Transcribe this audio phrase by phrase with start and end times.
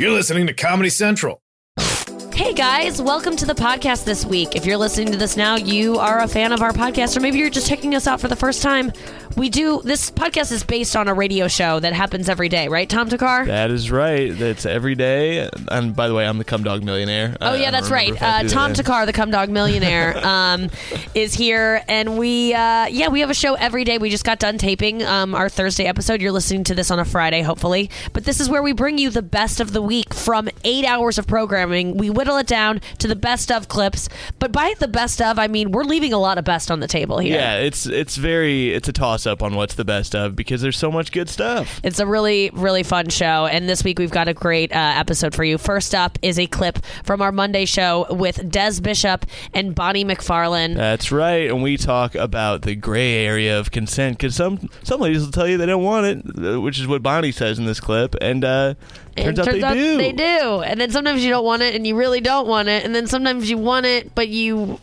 [0.00, 1.42] You're listening to Comedy Central.
[2.32, 4.54] Hey guys, welcome to the podcast this week.
[4.54, 7.38] If you're listening to this now, you are a fan of our podcast, or maybe
[7.38, 8.92] you're just checking us out for the first time.
[9.36, 12.88] We do this podcast is based on a radio show that happens every day, right,
[12.88, 13.46] Tom Thakkar?
[13.46, 14.36] That is right.
[14.36, 15.48] That's every day.
[15.68, 17.36] And by the way, I'm the Cum Dog Millionaire.
[17.40, 18.10] Oh yeah, that's right.
[18.20, 20.70] Uh, Tom Thakkar, the Cum Dog Millionaire, um,
[21.14, 23.98] is here, and we uh, yeah we have a show every day.
[23.98, 26.20] We just got done taping um, our Thursday episode.
[26.20, 29.10] You're listening to this on a Friday, hopefully, but this is where we bring you
[29.10, 31.96] the best of the week from eight hours of programming.
[31.96, 35.46] We whittle it down to the best of clips, but by the best of, I
[35.46, 37.34] mean we're leaving a lot of best on the table here.
[37.34, 40.76] Yeah, it's it's very it's a toss up on what's the best of because there's
[40.78, 41.80] so much good stuff.
[41.82, 43.46] It's a really, really fun show.
[43.46, 45.58] And this week we've got a great uh, episode for you.
[45.58, 50.74] First up is a clip from our Monday show with Des Bishop and Bonnie McFarlane.
[50.74, 55.24] That's right, and we talk about the gray area of consent because some some ladies
[55.24, 57.80] will tell you they don't want it, uh, which is what Bonnie says in this
[57.80, 58.74] clip, and uh,
[59.16, 59.98] And turns, out they do.
[59.98, 60.62] They do.
[60.62, 62.84] And then sometimes you don't want it and you really don't want it.
[62.84, 64.78] And then sometimes you want it, but you.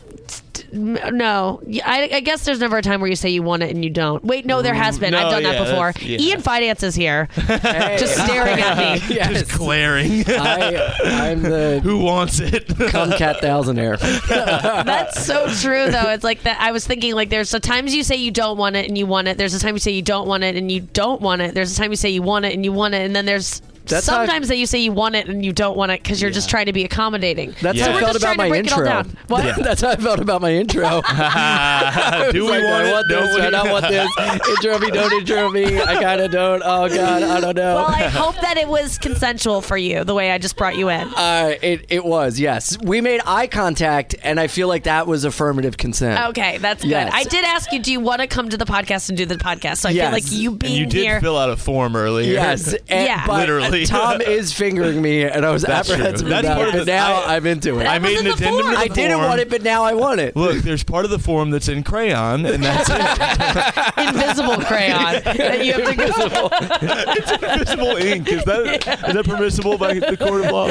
[0.72, 3.84] No, I, I guess there's never a time where you say you want it and
[3.84, 4.24] you don't.
[4.24, 5.00] Wait, no, there has mm.
[5.00, 5.12] been.
[5.12, 5.92] No, I've done yeah, that before.
[6.00, 6.18] yeah.
[6.20, 9.14] Ian Fidance is here, just staring at me.
[9.14, 9.30] yes.
[9.30, 10.24] Just glaring.
[10.28, 12.66] I, I'm the Who wants it?
[12.68, 13.98] Comcat thousandaire.
[14.84, 16.10] That's so true, though.
[16.10, 16.60] It's like that.
[16.60, 19.06] I was thinking, like, there's the times you say you don't want it and you
[19.06, 19.38] want it.
[19.38, 21.54] There's a time you say you don't want it and you don't want it.
[21.54, 23.04] There's a time you say you want it and you want it.
[23.04, 23.62] And then there's
[23.94, 26.02] That's how I- sometimes that you say you want it and you don't want it
[26.02, 27.54] because you're just trying to be accommodating.
[27.62, 27.90] That's Yeah.
[27.92, 28.92] how I felt about my break it all intro.
[28.92, 29.16] down.
[29.28, 29.56] What?
[29.64, 31.02] That's how I felt about my intro.
[32.32, 33.34] do we Like, want I want Don't this.
[33.36, 33.40] we?
[33.42, 34.48] I don't want this.
[34.48, 35.80] Intro me, don't intro me.
[35.80, 36.62] I kind of don't.
[36.64, 37.76] Oh God, I don't know.
[37.76, 40.88] Well, I hope that it was consensual for you the way I just brought you
[40.88, 41.08] in.
[41.14, 42.76] Uh, it, it was, yes.
[42.82, 46.28] We made eye contact, and I feel like that was affirmative consent.
[46.30, 46.90] Okay, that's good.
[46.90, 47.10] Yes.
[47.14, 49.36] I did ask you, do you want to come to the podcast and do the
[49.36, 49.78] podcast?
[49.78, 50.04] So I Yes.
[50.06, 51.20] feel like you And being you did here.
[51.20, 52.32] fill out a form earlier.
[52.32, 53.26] Yes, and, Yeah.
[53.26, 53.48] but
[53.84, 53.86] Literally.
[53.86, 55.96] Tom is fingering me, and I was That's true.
[55.96, 57.86] apprehensive That's about part it, of but the- now I- I'm into it.
[57.86, 58.64] I made an the addendum form.
[58.66, 59.28] to the I didn't form.
[59.28, 60.36] want it, but now I want it.
[60.36, 62.88] Look, there's part of the form that's in crayon, and that's
[63.98, 67.48] invisible crayon that you have to go.
[67.52, 68.30] Invisible ink.
[68.30, 68.66] Is that
[69.08, 70.68] is that permissible by the court of law?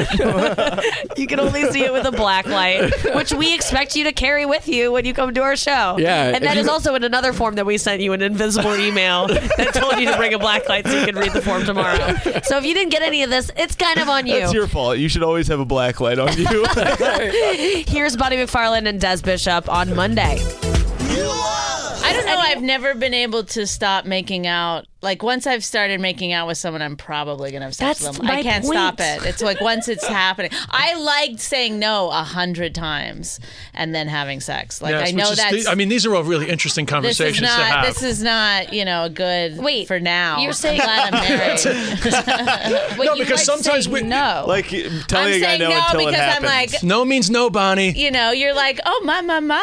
[1.16, 4.46] You can only see it with a black light, which we expect you to carry
[4.46, 5.96] with you when you come to our show.
[5.98, 8.22] Yeah, And if that you- is also in another form that we sent you an
[8.22, 11.42] invisible email that told you to bring a black light so you could read the
[11.42, 12.14] form tomorrow.
[12.44, 14.36] So if you didn't get any of this, it's kind of on you.
[14.36, 14.98] It's your fault.
[14.98, 16.46] You should always have a black light on you.
[17.86, 20.38] Here's Bonnie McFarlane and Des Bishop on Monday.
[20.38, 22.38] I don't know.
[22.38, 24.86] I've never been able to stop making out.
[25.06, 28.16] Like once I've started making out with someone, I'm probably gonna have sex That's with
[28.18, 28.26] them.
[28.26, 28.74] my I can't point.
[28.74, 29.24] stop it.
[29.24, 30.50] It's like once it's happening.
[30.68, 33.38] I liked saying no a hundred times
[33.72, 34.82] and then having sex.
[34.82, 35.66] Like Yes, I know which is that's.
[35.68, 37.38] I mean, these are all really interesting conversations.
[37.40, 37.84] this is conversations to not.
[37.86, 37.94] have.
[37.94, 38.72] This is not.
[38.72, 39.58] You know, a good.
[39.58, 40.40] Wait, for now.
[40.40, 42.98] you're saying- glad I'm married.
[42.98, 44.44] Wait, No, you because like sometimes saying we- no.
[44.48, 46.72] like telling I'm a guy saying no, no until because it I'm happens.
[46.74, 47.90] like, no means no, Bonnie.
[47.96, 49.54] you know, you're like, oh my my my.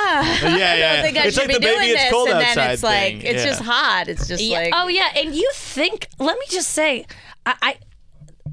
[0.41, 0.93] yeah, I yeah.
[0.93, 2.47] don't think I It's should like be the baby doing it's this, cold and then
[2.47, 3.21] outside it's like thing.
[3.23, 3.49] it's Yeah.
[3.49, 4.07] just hot.
[4.07, 4.59] It's just Yeah.
[4.59, 6.07] like oh yeah, and you think?
[6.19, 7.05] Let me just say,
[7.45, 7.75] I, I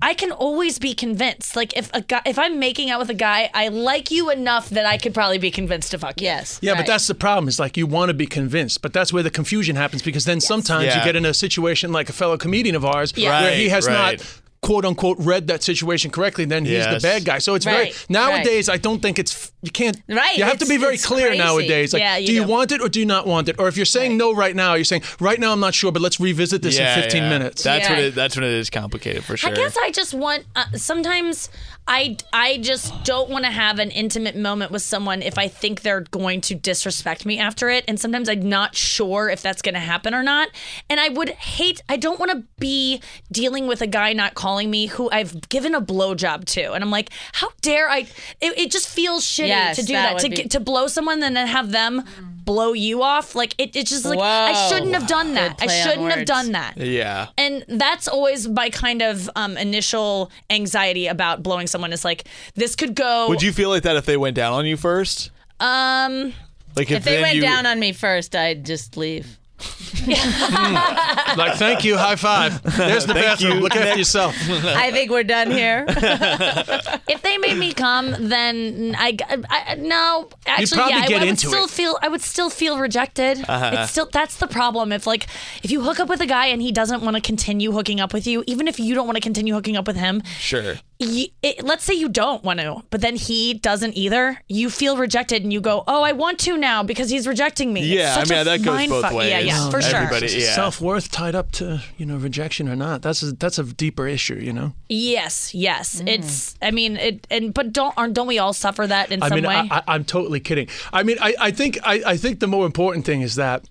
[0.03, 1.57] I can always be convinced.
[1.57, 4.71] Like if a guy, if I'm making out with a guy, I like you enough
[4.71, 6.25] that I could probably be convinced to fuck you.
[6.27, 6.59] yes.
[6.63, 6.79] Yeah, right.
[6.79, 7.49] but that's the problem.
[7.49, 10.41] Is like you want to be convinced, but that's where the confusion happens because then
[10.41, 10.99] sometimes Yeah.
[10.99, 13.43] you get in a situation like a fellow comedian of ours Yeah.
[13.43, 14.19] where he has right.
[14.19, 16.45] not quote unquote read that situation correctly.
[16.45, 17.03] Then he's Yes.
[17.03, 17.39] the bad guy.
[17.39, 18.69] So it's very Right, nowadays.
[18.69, 19.97] I don't think it's you can't.
[20.09, 21.43] Right, You have to it's- be very it's clear crazy.
[21.43, 21.93] nowadays.
[21.93, 22.49] Like, Yeah, you do you do.
[22.49, 23.57] want it or do you not want it?
[23.59, 26.03] Or if you're saying no right now, you're saying right now I'm not sure, but
[26.03, 27.29] let's revisit this yeah, in 15 yeah.
[27.31, 27.63] minutes.
[27.63, 27.95] That's Yeah.
[27.95, 28.15] what it.
[28.15, 29.51] That's when it is complicated for sure.
[29.51, 30.45] I guess I just want.
[30.55, 31.49] Uh, sometimes
[31.93, 35.83] I I just don't want to have an intimate moment with someone if I think
[35.83, 39.75] they're going to disrespect me after it, and sometimes I'm not sure if that's going
[39.75, 40.51] to happen or not.
[40.89, 41.83] And I would hate.
[41.89, 43.03] I don't want to be
[43.33, 46.93] dealing with a guy not calling me who I've given a blowjob to, and I'm
[46.93, 48.07] like, how dare I?
[48.41, 51.21] It, it just feels shitty Yes, to do that that, to be- to blow someone
[51.25, 52.05] and then have them.
[52.45, 53.77] Blow you off like it.
[53.77, 55.57] It's just like I shouldn't have done that.
[55.61, 57.29] I shouldn't have done that Yeah.
[57.37, 62.25] and that's always my kind of um, initial anxiety about blowing someone is like
[62.55, 65.31] this could go Would you feel like that if they went down on you first?
[65.61, 66.33] um
[66.77, 69.39] Like if, If they went you, down on me first, I'd just leave.
[71.37, 72.63] Like, thank you, high five.
[72.77, 73.55] There's the bathroom.
[73.57, 73.61] you.
[73.61, 74.35] Look after yourself.
[74.49, 75.85] I think we're done here.
[75.89, 79.17] if they made me come then I,
[79.49, 81.71] I no actually probably yeah I- get I, would still it.
[81.71, 83.71] feel I would still feel rejected Uh-huh.
[83.83, 85.27] it's still that's the problem if like
[85.63, 88.13] if you hook up with a guy and he doesn't want to continue hooking up
[88.13, 90.77] with you even if you don't want to continue hooking up with him Sure.
[91.01, 94.41] You, it, let's say you don't want to, but then he doesn't either.
[94.49, 97.87] You feel rejected, and you go, "Oh, I want to now because he's rejecting me."
[97.87, 99.15] Yeah, I mean that goes mind both fuck.
[99.15, 99.31] ways.
[99.31, 100.01] Yeah, yeah, for sure.
[100.01, 100.55] Everybody, yeah.
[100.55, 103.03] Self worth tied up to you know rejection or not.
[103.03, 104.37] That's a, that's a deeper issue.
[104.37, 104.75] You know.
[104.89, 106.03] Yes, yes.
[106.03, 106.09] Mm.
[106.09, 106.57] It's.
[106.61, 107.27] I mean, it.
[107.31, 109.55] And but don't aren't don't we all suffer that in I some mean, way?
[109.55, 110.69] I, I, I'm totally kidding.
[110.93, 113.65] I mean, I, I think I, I think the more important thing is that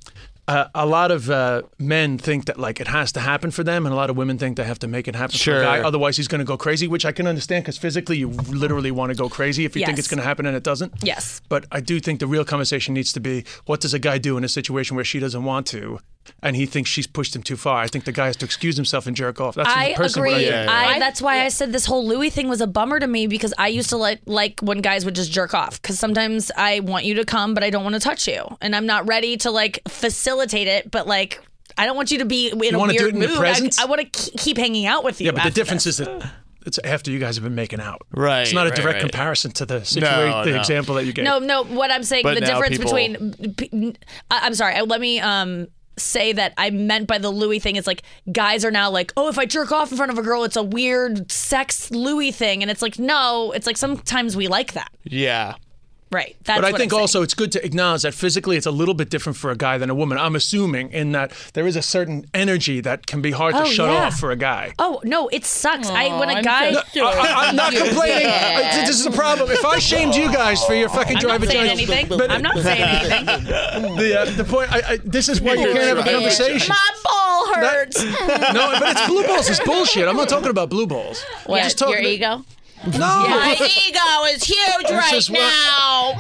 [0.50, 3.86] uh, a lot of uh, men think that like it has to happen for them,
[3.86, 5.60] and a lot of women think they have to make it happen for Sure.
[5.62, 5.80] a guy.
[5.82, 9.12] Otherwise, he's going to go crazy, which I can understand because physically, you literally want
[9.12, 10.94] to go crazy if you think it's going to happen and it doesn't.
[11.04, 11.42] Yes.
[11.50, 14.38] But I do think the real conversation needs to be: what does a guy do
[14.38, 16.00] in a situation where she doesn't want to,
[16.42, 17.78] and he thinks she's pushed him too far?
[17.78, 19.54] I think the guy has to excuse himself and jerk off.
[19.54, 20.48] That's I personally what agree.
[20.48, 20.70] I think.
[20.72, 20.96] Yeah, yeah.
[20.96, 23.54] I, that's why I said this whole Louis thing was a bummer to me because
[23.60, 27.06] I used to like like when guys would just jerk off because sometimes I want
[27.06, 29.52] you to come but I don't want to touch you and I'm not ready to
[29.52, 31.42] like facilitate it but like
[31.78, 33.38] I don't want you to be in a wanna do weird it in the mood.
[33.46, 35.28] I- I, want to keep hanging out with you.
[35.28, 36.00] Yeah, but the difference this.
[36.00, 36.32] is that
[36.66, 38.02] it's after you guys have been making out.
[38.12, 39.02] Right, It's not a right, direct right.
[39.02, 40.58] comparison to the situation, the no.
[40.58, 41.24] example that you gave.
[41.26, 41.64] No, no.
[41.64, 43.98] What I'm saying, But the difference people- between,
[44.30, 44.82] I'm sorry.
[44.82, 47.76] Let me um say that I meant by the Louis thing.
[47.76, 50.22] It's like guys are now like, oh, if I jerk off in front of a
[50.22, 54.48] girl, it's a weird sex Louis thing, and it's like, no, it's like sometimes we
[54.48, 55.56] like that, yeah.
[56.12, 56.36] Right?
[56.44, 58.72] That's But I what think I'm also it's good to acknowledge that physically it's a
[58.72, 60.18] little bit different for a guy than a woman.
[60.18, 63.66] I'm assuming in that there is a certain energy that can be hard to Oh,
[63.66, 64.06] shut yeah.
[64.08, 64.74] off for a guy.
[64.80, 65.90] Oh no, it sucks.
[65.90, 66.72] I when a I'm guy.
[66.74, 68.28] so I, am not complaining.
[68.28, 69.52] I- This is a problem.
[69.52, 72.08] If I shamed you guys for your fucking drive I'm not saying vaginas, anything.
[72.18, 73.96] but I'm not saying anything.
[73.98, 74.72] the uh, the point.
[74.72, 76.70] I, I, this is why you can't have a conversation.
[76.70, 78.04] My ball hurts.
[78.60, 79.50] No, but it's blue balls.
[79.50, 80.08] It's bullshit.
[80.08, 81.24] I'm not talking about blue balls.
[81.46, 82.44] I'm What, just talking your ego?
[82.86, 83.56] No, My
[83.88, 86.14] ego is huge right is what- now.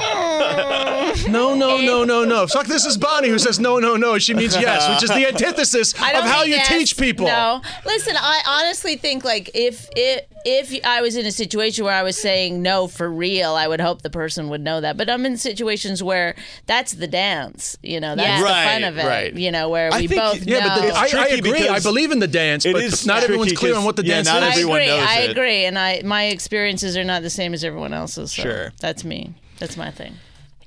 [1.29, 2.47] no, no, no, no, no.
[2.47, 2.65] Fuck.
[2.67, 4.17] This is Bonnie who says no, no, no.
[4.19, 6.67] She means yes, which is the antithesis I of don't how think you yes.
[6.67, 7.27] teach people.
[7.27, 8.15] No, listen.
[8.17, 12.17] I honestly think like if if if I was in a situation where I was
[12.17, 14.97] saying no for real, I would hope the person would know that.
[14.97, 17.77] But I'm in situations where that's the dance.
[17.83, 18.39] You know, that's Yeah.
[18.39, 19.05] the Right, fun of it.
[19.05, 19.33] right.
[19.33, 20.67] You know, where I we think- both Yeah, know.
[20.67, 21.67] but the, I, I agree.
[21.67, 24.15] I believe in the dance, it but is not everyone's clear on what the yeah,
[24.15, 24.49] dance not is.
[24.49, 24.87] I everyone agree.
[24.87, 25.31] knows I it.
[25.31, 28.31] agree, and I my experiences are not the same as everyone else's.
[28.31, 28.73] So Sure.
[28.79, 29.33] that's me.
[29.59, 30.15] That's my thing.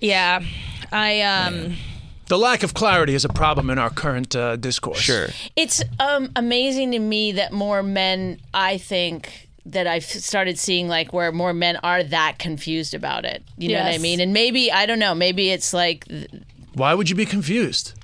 [0.00, 0.40] Yeah,
[0.90, 1.76] I um.
[2.28, 5.00] The lack of clarity is a problem in our current uh, discourse.
[5.00, 5.28] Sure.
[5.54, 11.12] It's um, amazing to me that more men, I think, that I've started seeing like
[11.12, 13.42] where more men are that confused about it.
[13.56, 14.20] You know what I mean?
[14.20, 15.14] And maybe I don't know.
[15.14, 16.06] Maybe it's like
[16.74, 17.94] Why would you be confused?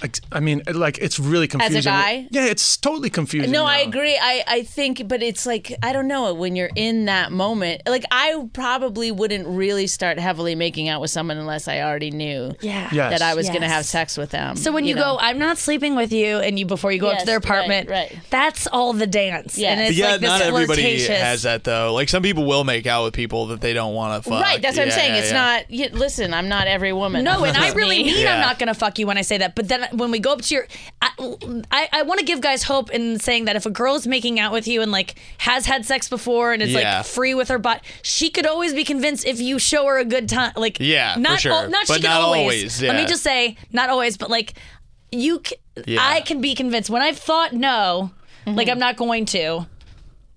[0.00, 1.78] Like, I mean, like it's really confusing.
[1.78, 2.28] As a guy?
[2.30, 3.50] Yeah, it's totally confusing.
[3.50, 4.16] No, I agree.
[4.16, 8.04] I, I think, but it's like, I don't know, when you're in that moment, like,
[8.10, 12.88] I probably wouldn't really start heavily making out with someone unless I already knew Yeah.
[12.92, 13.18] Yes.
[13.18, 14.56] that I was going to have sex with them.
[14.56, 15.16] So when you, know?
[15.16, 17.90] go, I'm not sleeping with you, and you before you go up to their apartment,
[17.90, 18.16] right.
[18.30, 19.58] that's all the dance.
[19.58, 19.72] Yes.
[19.72, 21.92] And it's yeah, like not everybody has that though.
[21.92, 24.42] Like some people will make out with people that they don't want to fuck.
[24.42, 25.14] Right, that's what I'm saying.
[25.14, 25.56] yeah, it's yeah.
[25.56, 25.70] not.
[25.70, 27.24] You, listen, I'm not every woman.
[27.24, 28.14] No, and I really me.
[28.14, 29.54] mean I'm not going to fuck you when I say that.
[29.54, 30.66] But then when we go up to your,
[31.02, 31.10] I,
[31.70, 34.52] I, I want to give guys hope in saying that if a girl's making out
[34.52, 36.98] with you and like has had sex before and is Yeah.
[36.98, 40.04] like free with her butt, she could always be convinced if you show her a
[40.04, 40.52] good time.
[40.56, 41.52] Like, Yeah, for not sure.
[41.52, 42.40] al- not But she can not always.
[42.40, 43.06] always, Let me yeah.
[43.08, 44.54] just say, not always, but like
[45.10, 45.54] you, c
[45.86, 46.00] Yeah.
[46.02, 48.10] I can be convinced when I've thought no,
[48.46, 48.56] Mm-hmm.
[48.56, 49.66] like I'm not going to.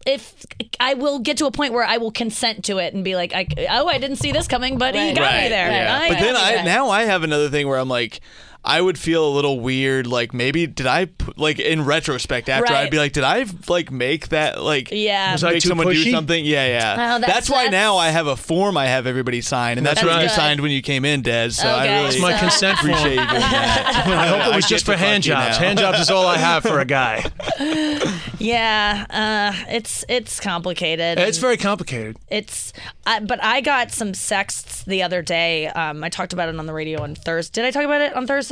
[0.03, 0.33] If
[0.79, 3.33] I will get to a point where I will consent to it and be like,
[3.35, 5.15] I, oh, I didn't see this coming, but he Right.
[5.15, 5.69] got me Right, there.
[5.71, 5.95] Yeah.
[5.95, 6.63] I but got then me I there.
[6.63, 8.19] now I have another thing where I'm like,
[8.63, 10.05] I would feel a little weird.
[10.07, 12.83] Like maybe did I like in retrospect after Right.
[12.85, 15.31] I'd be like, did I like make that like Yeah.
[15.31, 16.45] Was I make too someone do something?
[16.45, 16.93] Yeah, yeah.
[16.93, 19.85] Oh, that's- that's, why that's- now I have a form I have everybody sign, and
[19.85, 20.23] that's, That's what right.
[20.23, 21.49] you signed when you came in, Des.
[21.51, 22.91] So I really It's my consent form.
[22.91, 24.03] appreciate you doing that.
[24.07, 25.57] I hope it was just for hand jobs.
[25.57, 27.23] Hand jobs is all I have for a guy.
[28.39, 31.19] Yeah, uh, it's it's complicated.
[31.19, 32.17] It's very complicated.
[32.27, 32.73] it's.
[33.05, 35.67] I but I got some sexts the other day.
[35.67, 37.61] Um, I talked about it on the radio on Thursday.
[37.61, 38.50] Did I talk about it on Thursday?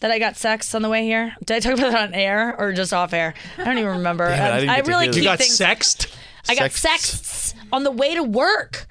[0.00, 1.34] That I got sex on the way here.
[1.44, 3.34] Did I talk about it on air or just off air?
[3.58, 4.28] I don't even remember.
[4.28, 5.56] Damn it, I Um, didn't get to really hear keep You got things.
[5.56, 6.06] sexed.
[6.48, 6.80] I got Sexts.
[7.20, 8.86] sexts on the way to work.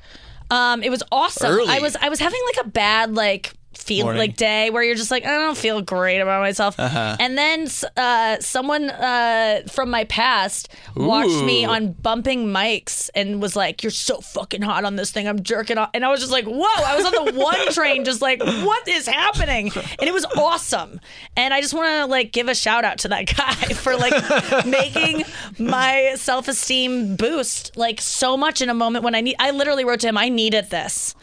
[0.51, 1.51] Um, it was awesome.
[1.51, 1.67] Early.
[1.74, 4.19] I was I was having like a bad like feel Morning.
[4.19, 6.79] like day where you're just like I don't feel great about myself.
[6.79, 7.17] Uh-huh.
[7.19, 7.67] And then
[7.98, 13.91] uh, someone uh, from my past watched me on bumping mics and was like, "You're
[13.91, 15.27] so fucking hot on this thing.
[15.27, 18.05] I'm jerking off." And I was just like, "Whoa!" I was on the one train,
[18.05, 21.00] just like, "What is happening?" And it was awesome.
[21.36, 24.65] And I just want to like give a shout out to that guy for like
[24.65, 25.24] making
[25.57, 29.36] my self esteem boost like so much in a moment when I need.
[29.39, 31.15] I literally wrote to him, "I needed this.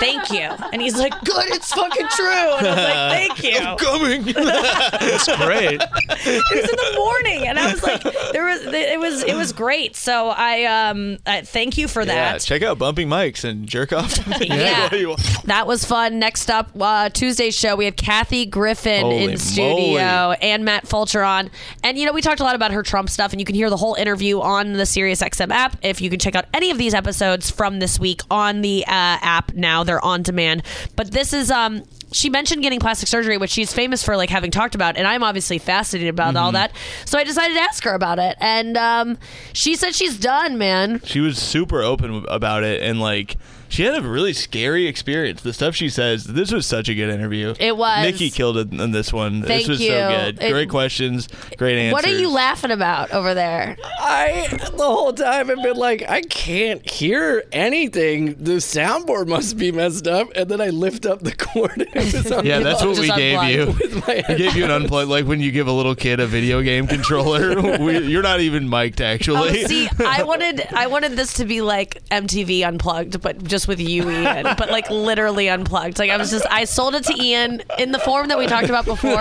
[0.00, 2.26] Thank you." And he's like, "Good, it's fucking true.
[2.58, 3.76] And I was like, thank you.
[3.76, 4.24] Coming.
[5.02, 5.80] It's great.
[5.80, 9.52] It was in the morning, and I was like, there was it was it was
[9.52, 9.96] great.
[9.96, 12.14] So I um uh, thank you for that.
[12.14, 12.40] yeah, that.
[12.42, 14.18] check out Bumping Mics and jerk off.
[14.40, 14.82] Yeah.
[14.84, 15.22] What do you want?
[15.44, 16.18] That was fun.
[16.18, 20.36] Next up, uh, Tuesday's show, we have Kathy Griffin Holy in studio moly.
[20.40, 21.50] and Matt Fulchiron.
[21.84, 23.70] And, you know, we talked a lot about her Trump stuff, and you can hear
[23.70, 25.76] the whole interview on the SiriusXM app.
[25.82, 28.90] If you can check out any of these episodes from this week on the uh,
[28.90, 30.62] app now, they're on demand.
[30.96, 31.50] But this is.
[31.50, 31.69] um
[32.12, 35.22] she mentioned getting plastic surgery, which she's famous for, like having talked about, and I'm
[35.22, 36.72] obviously fascinated about all that.
[37.04, 39.18] So I decided to ask her about it, and um,
[39.52, 41.00] she said she's done, man.
[41.04, 43.36] She was super open about it and like
[43.70, 45.40] she had a really scary experience.
[45.40, 47.54] The stuff she says, this was such a good interview.
[47.58, 48.02] It was.
[48.04, 49.42] Nikki killed it in this one.
[49.42, 49.88] Thank this was you.
[49.90, 50.42] so good.
[50.42, 51.92] It- Great questions, great answers.
[51.92, 53.76] What are you laughing about over there?
[54.00, 58.34] I the whole time have been like, I can't hear anything.
[58.34, 60.28] The soundboard must be messed up.
[60.34, 61.72] And then I lift up the cord.
[61.80, 63.66] And it Yeah, that's what Just we gave you.
[63.66, 66.62] with We gave you an unplugged, like when you give a little kid a video
[66.62, 67.78] game controller.
[67.80, 69.64] we, you're not even mic'd, Oh, actually.
[69.66, 74.08] see, I wanted I wanted this to be like MTV unplugged, but just with you,
[74.10, 74.44] Ian.
[74.56, 75.98] But like literally unplugged.
[75.98, 78.68] Like I was just I sold it to Ian in the form that we talked
[78.68, 79.20] about before,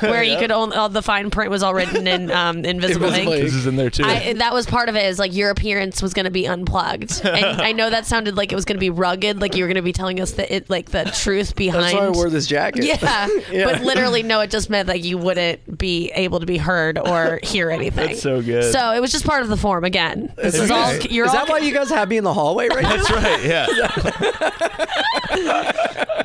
[0.00, 3.32] where you could only all the fine print was all written in um, invisible, Invisible
[3.32, 3.42] ink.
[3.44, 4.04] this is in there too.
[4.04, 5.04] I, that was part of it.
[5.06, 8.52] Is like your appearance was going to be unplugged, and I know that sounded like
[8.52, 10.50] it was going to be rugged, like you were going to be telling us that
[10.54, 11.84] it like the truth behind.
[11.84, 12.84] That's why I wore this jacket.
[12.84, 13.64] Yeah, Yeah.
[13.64, 14.40] but literally, no.
[14.40, 18.08] It just meant like you wouldn't be able to be heard or hear anything.
[18.08, 18.72] That's so good.
[18.72, 19.84] So it was just part of the form.
[19.84, 20.94] Again, this is all.
[20.96, 21.46] You're Is all.
[21.46, 22.96] that why you guys have me in the hallway right now?
[22.96, 23.44] That's right.
[23.44, 23.66] Yeah.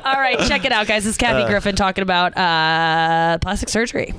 [0.04, 1.04] All right, check it out, guys.
[1.04, 4.14] This is Kathy Griffin talking about uh, plastic surgery.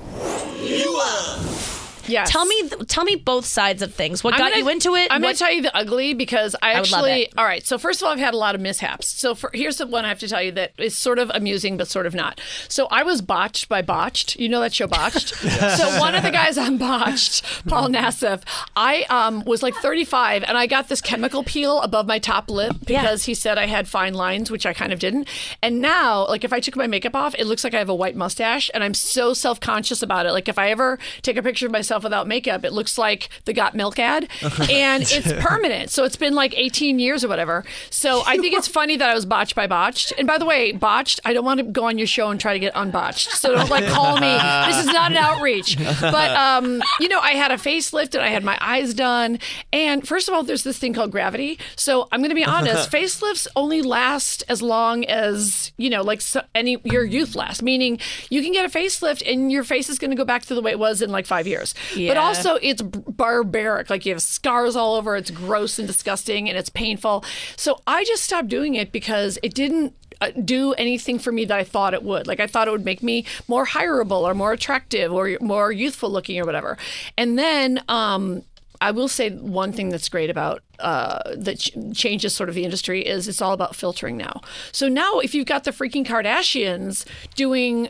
[2.08, 2.30] Yes.
[2.32, 4.24] Tell me, tell me both sides of things.
[4.24, 5.08] What I'm got gonna- you into it?
[5.12, 7.22] I'm going to tell you the ugly because I I would love actually.
[7.24, 7.34] it.
[7.38, 7.66] All right.
[7.66, 9.08] So first of all, I've had a lot of mishaps.
[9.08, 11.78] So for, here's the one I have to tell you that is sort of amusing,
[11.78, 12.40] but sort of not.
[12.68, 14.36] So I was botched by Botched.
[14.38, 15.36] You know that show Botched.
[15.78, 18.44] so one of the guys on Botched, Paul Nassif,
[18.76, 22.76] I um, was like 35, and I got this chemical peel above my top lip
[22.86, 25.28] because he said I had fine lines, which I kind of didn't.
[25.62, 27.96] And now, like if I took my makeup off, it looks like I have a
[27.96, 30.32] white mustache, and I'm so self conscious about it.
[30.32, 33.54] Like if I ever take a picture of myself without makeup, it looks like the
[33.54, 34.28] Got Milk ad,
[34.70, 35.90] and it's permanent.
[35.90, 37.64] So it's been like 18 years or whatever.
[37.90, 40.14] So I think it's funny that I was botched by botched.
[40.18, 41.20] And by the way, botched.
[41.26, 43.32] I don't want to go on your show and try to get unbotched.
[43.32, 44.38] So don't like call me.
[44.68, 45.78] This is not an outreach.
[45.78, 49.40] But um, you know, I had a facelift and I had my eyes done.
[49.72, 51.60] And first of all, there's this thing called gravity.
[51.76, 52.92] So I'm going to be honest.
[52.98, 57.62] facelifts only last as long as you know, like so, any your youth lasts.
[57.62, 58.00] Meaning,
[58.30, 60.62] you can get a facelift and your face is going to go back to the
[60.62, 61.74] way it was in like five years.
[61.96, 63.90] But also, it's barbaric.
[63.90, 65.16] Like you have scars all over.
[65.16, 67.24] It's gross and disgusting, and it's painful.
[67.56, 71.58] So I just stopped doing it because it didn't uh, do anything for me that
[71.58, 72.28] I thought it would.
[72.28, 76.10] Like I thought it would make me more hireable or more attractive or more youthful
[76.10, 76.78] looking or whatever.
[77.18, 78.44] And then um,
[78.82, 82.64] I will say one thing that's great about uh, that ch- changes sort of the
[82.64, 84.42] industry is it's all about filtering now.
[84.72, 87.90] So now if you've got the freaking Kardashians doing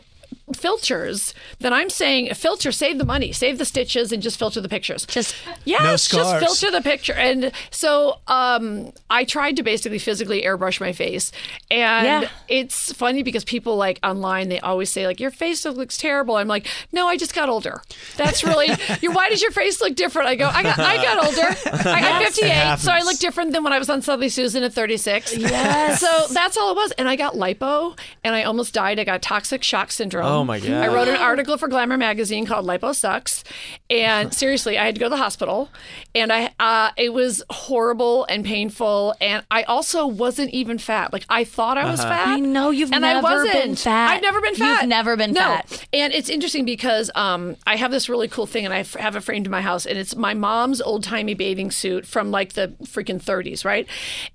[0.54, 4.68] filters, then I'm saying filter, save the money, save the stitches, and just filter the
[4.68, 5.06] pictures.
[5.06, 7.12] Just Yes, No just filter the picture.
[7.14, 11.32] And so um, I tried to basically physically airbrush my face.
[11.70, 12.28] And Yeah.
[12.48, 16.36] it's funny because people like online, they always say, like, your face looks terrible.
[16.36, 17.82] I'm like, no, I just got older.
[18.16, 18.68] That's really,
[19.02, 20.28] you why does your face look different?
[20.28, 21.48] I go, I got, I got older.
[21.88, 22.78] I got 58.
[22.78, 25.36] So I look different than when I was on Suddenly Susan at 36.
[25.36, 26.00] Yes.
[26.00, 26.92] So that's all it was.
[26.92, 28.98] And I got lipo and I almost died.
[28.98, 30.26] I got toxic shock syndrome.
[30.26, 30.70] Oh, my God.
[30.70, 33.44] I wrote an article for Glamour magazine called "Lipo Sucks,"
[33.90, 35.68] and seriously, I had to go to the hospital,
[36.14, 41.12] and I uh, it was horrible and painful, and I also wasn't even fat.
[41.12, 42.28] Like I thought I was fat.
[42.28, 43.52] I know, you've and I wasn't.
[43.52, 44.10] been fat.
[44.10, 44.80] I've never been fat.
[44.80, 45.40] You've never been no.
[45.40, 45.86] fat.
[45.92, 49.16] And it's interesting because um, I have this really cool thing, and I f- have
[49.16, 52.54] it framed in my house, and it's my mom's old timey bathing suit from like
[52.54, 53.86] the freaking 30s, right?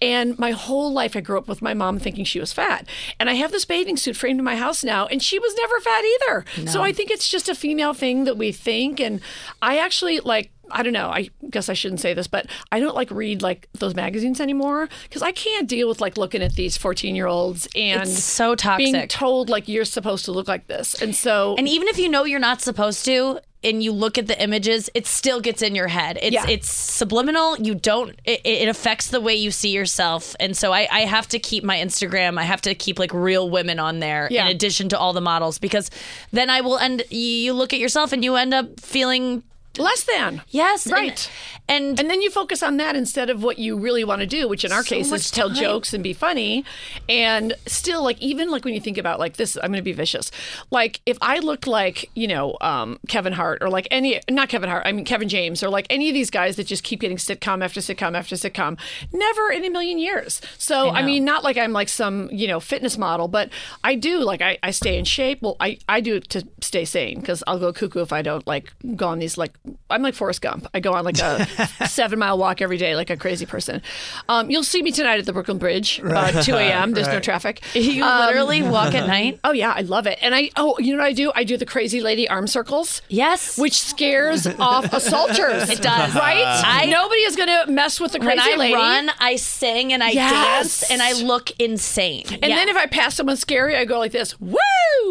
[0.01, 2.88] And my whole life, I grew up with my mom thinking she was fat,
[3.19, 5.79] and I have this bathing suit framed in my house now, and she was never
[5.79, 6.45] fat either.
[6.69, 9.21] So I think it's just a female thing that we think, and
[9.62, 10.51] I actually like.
[10.71, 11.09] I don't know.
[11.09, 14.88] I guess I shouldn't say this, but I don't like read like those magazines anymore
[15.03, 18.55] because I can't deal with like looking at these 14 year olds and It's so
[18.77, 21.00] being told like you're supposed to look like this.
[21.00, 24.27] And so And even if you know you're not supposed to, and you look at
[24.27, 26.17] the images, it still gets in your head.
[26.22, 26.48] It's Yeah.
[26.48, 27.58] it's subliminal.
[27.58, 28.12] You don't.
[28.25, 30.36] It, it affects the way you see yourself.
[30.39, 32.38] And so I, I have to keep my Instagram.
[32.38, 34.46] I have to keep like real women on there Yeah.
[34.46, 35.89] in addition to all the models because
[36.32, 37.03] then I will end.
[37.10, 39.43] You look at yourself and you end up feeling
[39.77, 40.42] less than.
[40.50, 41.30] Yes, Right.
[41.68, 44.48] And, And then you focus on that instead of what you really want to do,
[44.50, 45.58] which in our case is tell time.
[45.58, 46.65] jokes and be funny.
[47.08, 49.94] And still, like, even like when you think about like this, I'm going to be
[49.94, 50.30] vicious.
[50.72, 54.70] Like, if I looked like, you know, um, Kevin Hart or like any, not Kevin
[54.70, 57.18] Hart, I mean, Kevin James or like any of these guys that just keep getting
[57.18, 58.77] sitcom after sitcom after sitcom,
[59.13, 60.42] never in a million years.
[60.58, 63.50] So, I, mean, not like I'm like some, you know, fitness model, but
[63.84, 65.42] I do, like, I, I stay in shape.
[65.42, 68.46] Well, I, I do it to stay sane because I'll go cuckoo if I don't
[68.46, 69.53] like go on these, like,
[69.89, 70.67] I'm like Forrest Gump.
[70.74, 71.46] I go on like a
[71.88, 73.82] seven mile walk every day, like a crazy person.
[74.27, 76.91] Um, you'll see me tonight at the Brooklyn Bridge, uh, 2 a.m.
[76.91, 77.62] There's no traffic.
[77.74, 79.39] you Um, literally walk at night.
[79.46, 80.20] Oh yeah, I love it.
[80.22, 81.32] And I oh, you know what I do?
[81.34, 83.01] I do the crazy lady arm circles.
[83.08, 83.58] Yes.
[83.58, 85.70] Which scares off assaulters.
[85.70, 86.13] It does.
[86.13, 86.43] Right?
[86.46, 88.74] I- Nobody is gonna mess with the crazy when I lady.
[88.74, 90.79] run, I sing and I Yes.
[90.82, 92.25] dance and I look insane.
[92.29, 94.58] And then if I pass someone scary, I go like this, woo!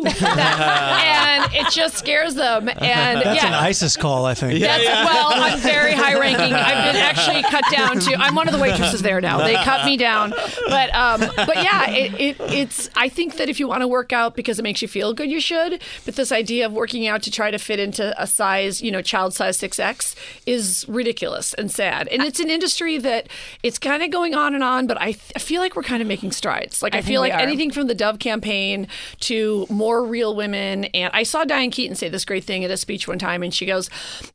[0.05, 2.69] And it just scares them.
[2.69, 3.47] And That's yeah.
[3.49, 4.42] an ISIS call, I think.
[4.49, 6.55] That's, Well, I'm very high ranking.
[6.55, 8.15] I've been actually cut down to.
[8.17, 9.39] I'm one of the waitresses there now.
[9.39, 10.31] They cut me down,
[10.69, 12.91] but um, but yeah, it, it it's.
[12.97, 15.31] I think that if you want to work out because it makes you feel good,
[15.31, 15.83] you should.
[16.05, 19.03] But this idea of working out to try to fit into a size, you know,
[19.03, 20.15] child size six X
[20.47, 22.09] is ridiculous and sad.
[22.09, 23.29] And it's an industry that
[23.63, 24.87] it's kind of going on and on.
[24.87, 26.83] But I, th- I feel like we're kind of making strides.
[26.83, 27.41] Like I, think feel like are.
[27.41, 28.89] anything from the Dove campaign
[29.21, 30.87] to more real women.
[30.87, 33.53] And I saw Diane Keaton say this great thing at a speech one time, and
[33.53, 33.89] she goes,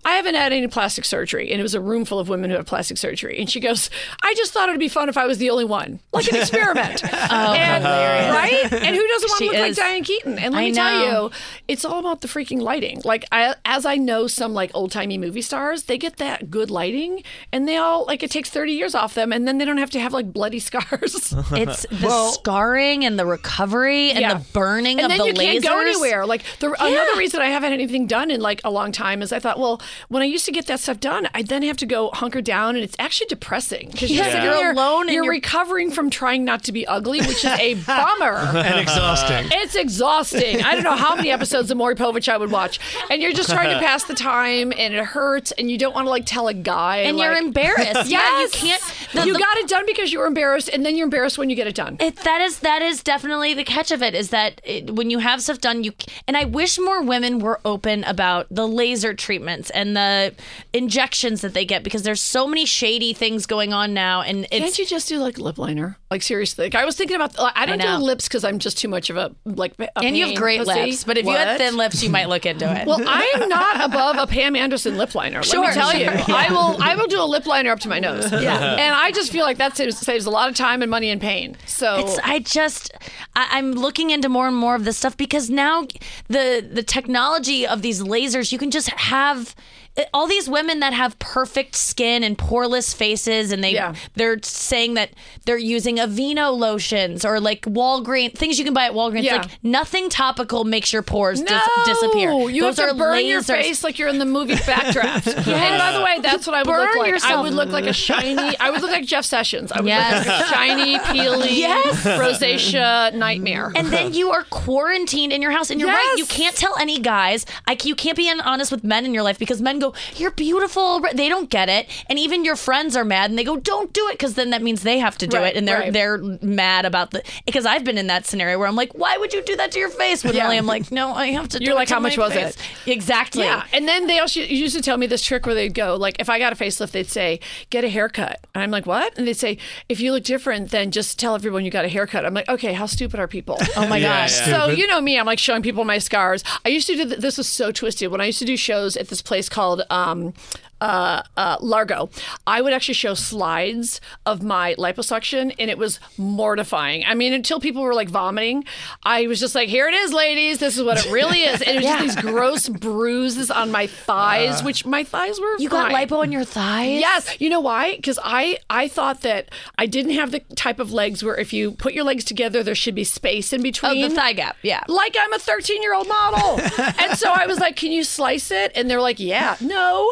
[0.05, 1.51] I haven't had any plastic surgery.
[1.51, 3.37] And it was a room full of women who have plastic surgery.
[3.39, 3.89] And she goes,
[4.23, 7.01] I just thought it'd be fun if I was the only one, like an experiment.
[7.03, 7.07] Oh,
[7.53, 8.63] and, right?
[8.71, 9.75] And who doesn't want She to look like.
[9.75, 10.39] Diane Keaton?
[10.39, 11.31] And let I me tell you,
[11.67, 13.01] it's all about the freaking lighting.
[13.03, 16.71] Like, I, as I know some like old timey movie stars, they get that good
[16.71, 19.77] lighting, and they all, like, it takes 30 years off them, and then they don't
[19.77, 21.33] have to have like bloody scars.
[21.51, 24.35] it's the scarring and the recovery and Yeah.
[24.35, 25.51] the burning and of then the you lasers.
[25.51, 26.25] can't go anywhere.
[26.25, 29.33] Like the, another reason I haven't had anything done in like a long time is
[29.33, 31.85] I thought, well, when I used to get that stuff done, I then have to
[31.85, 34.43] go hunker down, and it's actually depressing because you're Yeah.
[34.59, 38.35] You're alone You're, you're- recovering from trying not to be ugly, which is a bummer.
[38.35, 39.47] And exhausting.
[39.51, 40.61] It's exhausting.
[40.63, 42.79] I don't know how many episodes of Maury Povich I would watch,
[43.09, 46.05] and you're just trying to pass the time, and it hurts, and you don't want
[46.05, 48.09] to like tell a guy, And you're like- embarrassed.
[48.17, 48.81] Yeah, you can't.
[49.13, 51.49] the- you the- got it done because you were embarrassed, and then you're embarrassed when
[51.49, 51.97] you get it done.
[51.99, 55.19] It, that is that is definitely the catch of it is that it, when you
[55.19, 55.93] have stuff done you
[56.27, 60.33] and I wish more women were open about the laser treatments and the
[60.73, 64.57] injections that they get because there's so many shady things going on now and it's
[64.57, 65.97] Can't you just do like lip liner?
[66.09, 67.35] Like seriously, like, I was thinking about.
[67.37, 67.97] I don't do know.
[67.97, 69.73] lips because I'm just too much of a like.
[69.77, 70.85] A and you have great pussy.
[70.85, 72.87] lips but if you had thin lips you might look into it.
[72.87, 75.41] Well, I am not above a Pam Anderson lip liner.
[75.41, 76.23] Let me tell sure, you, yeah.
[76.29, 76.81] I will.
[76.81, 78.31] I will do a lip liner up to my nose.
[78.31, 81.09] Yeah, and I just feel like that saves, saves a lot of time and money
[81.09, 81.57] and pain.
[81.65, 82.93] So It's, I just
[83.35, 85.87] I, I'm looking into more and more of this stuff because now
[86.29, 89.55] the the technology of these lasers you can just have
[89.97, 93.93] Eh, all these women that have perfect skin and poreless faces and they Yeah.
[94.15, 95.09] they're saying that
[95.45, 99.37] they're using Aveeno lotions or like Walgreens things you can buy at Walgreens Yeah.
[99.37, 103.25] like nothing topical makes your pores dis- no, disappear You Those have to are burn
[103.25, 105.27] your face like you're in the movie Backdraft.
[105.35, 107.23] And by the way, that's what I would look burn like.
[107.25, 108.57] I would look like a shiny.
[108.59, 109.71] I would look like Jeff Sessions.
[109.71, 110.25] I would Yes.
[110.25, 112.03] look like a shiny, peely, Yes.
[112.03, 113.71] rosacea nightmare.
[113.75, 116.99] and then you are quarantined in your house and you're right you can't tell any
[116.99, 120.31] guys I, you can't be honest with men in your life because men go you're
[120.31, 123.93] beautiful they don't get it and even your friends are mad and they go don't
[123.93, 125.93] do it because then that means they have to do Right, it and they're right.
[125.93, 129.33] they're mad about the because I've been in that scenario where I'm like why would
[129.33, 130.43] you do that to your face when Yeah.
[130.43, 132.33] really I'm like no I have to do You're it like, to "How much was
[132.33, 132.91] face." it?
[132.91, 135.95] exactly Yeah, and then they also used to tell me this trick where they'd go
[135.95, 139.17] like, if I got a facelift, they'd say, "Get a haircut," and I'm like, "What?"
[139.17, 139.57] And they'd say,
[139.89, 142.73] "If you look different, then just tell everyone you got a haircut." I'm like, "Okay,
[142.73, 144.65] how stupid are people?" oh my Yeah, gosh yeah.
[144.67, 146.43] So you know me, I'm like showing people my scars.
[146.65, 148.95] I used to do th- this was so twisted when I used to do shows
[148.97, 150.33] at this place called um,
[150.81, 152.09] uh, uh, Largo.
[152.45, 157.03] I would actually show slides of my liposuction, and it was mortifying.
[157.05, 158.63] I mean, until people were like vomiting,
[159.03, 160.59] I was just like, "Here it is, ladies.
[160.59, 163.87] This is what it really is." And it was just these gross bruises on my
[163.87, 165.57] thighs, which my thighs were.
[165.57, 167.95] you got lipo on your thighs Yes, you know why?
[167.95, 171.71] Because I I thought that I didn't have the type of legs where if you
[171.71, 174.09] put your legs together, there should be space in oh between.
[174.09, 176.59] the thigh gap yeah Like I'm a 13 year old model,
[176.99, 180.11] and so I was like, "Can you slice it?" And they're like, "Yeah, no,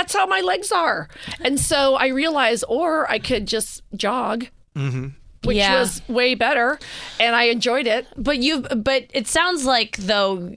[0.00, 1.08] that's how my legs are."
[1.40, 4.46] And so I realized, or I could just jog.
[4.74, 5.08] Mm-hmm.
[5.44, 5.80] Which Yeah.
[5.80, 6.78] was way better,
[7.18, 8.06] and I enjoyed it.
[8.16, 10.52] But you, but it sounds like though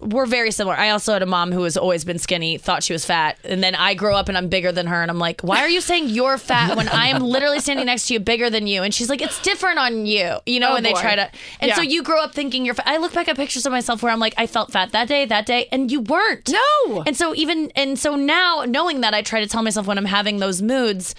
[0.00, 0.76] we're very similar.
[0.76, 3.62] I also had a mom who has always been skinny, thought she was fat, and
[3.62, 5.80] then I grow up and I'm bigger than her, and I'm like, why are you
[5.80, 8.82] saying you're fat when I'm literally standing next to you, bigger than you?
[8.82, 10.72] And she's like, it's different on you, you know.
[10.72, 11.28] Oh, and they try to,
[11.60, 12.74] and so you grow up thinking you're.
[12.74, 12.86] fat.
[12.86, 15.24] I look back at pictures of myself where I'm like, I felt fat that day,
[15.26, 16.48] that day, and you weren't.
[16.48, 17.02] No.
[17.06, 20.04] And so even and so now knowing that, I try to tell myself when I'm
[20.04, 21.14] having those moods.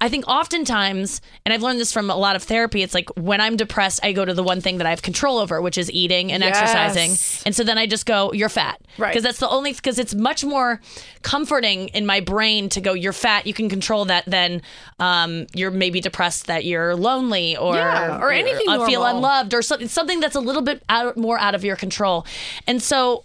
[0.00, 3.40] I think oftentimes, and I've learned this from a lot of therapy, it's like when
[3.40, 5.90] I'm depressed, I go to the one thing that I have control over, which is
[5.90, 6.56] eating and Yes.
[6.60, 7.42] exercising.
[7.46, 8.80] And so then I just go, you're fat.
[8.98, 9.08] Right.
[9.10, 10.80] Because that's the only, because it's much more
[11.22, 14.60] comforting in my brain to go, you're fat, you can control that, than
[14.98, 19.62] um, you're maybe depressed that you're lonely or, Yeah, or anything I feel unloved or
[19.62, 22.26] something, something that's a little bit out, more out of your control.
[22.66, 23.22] And so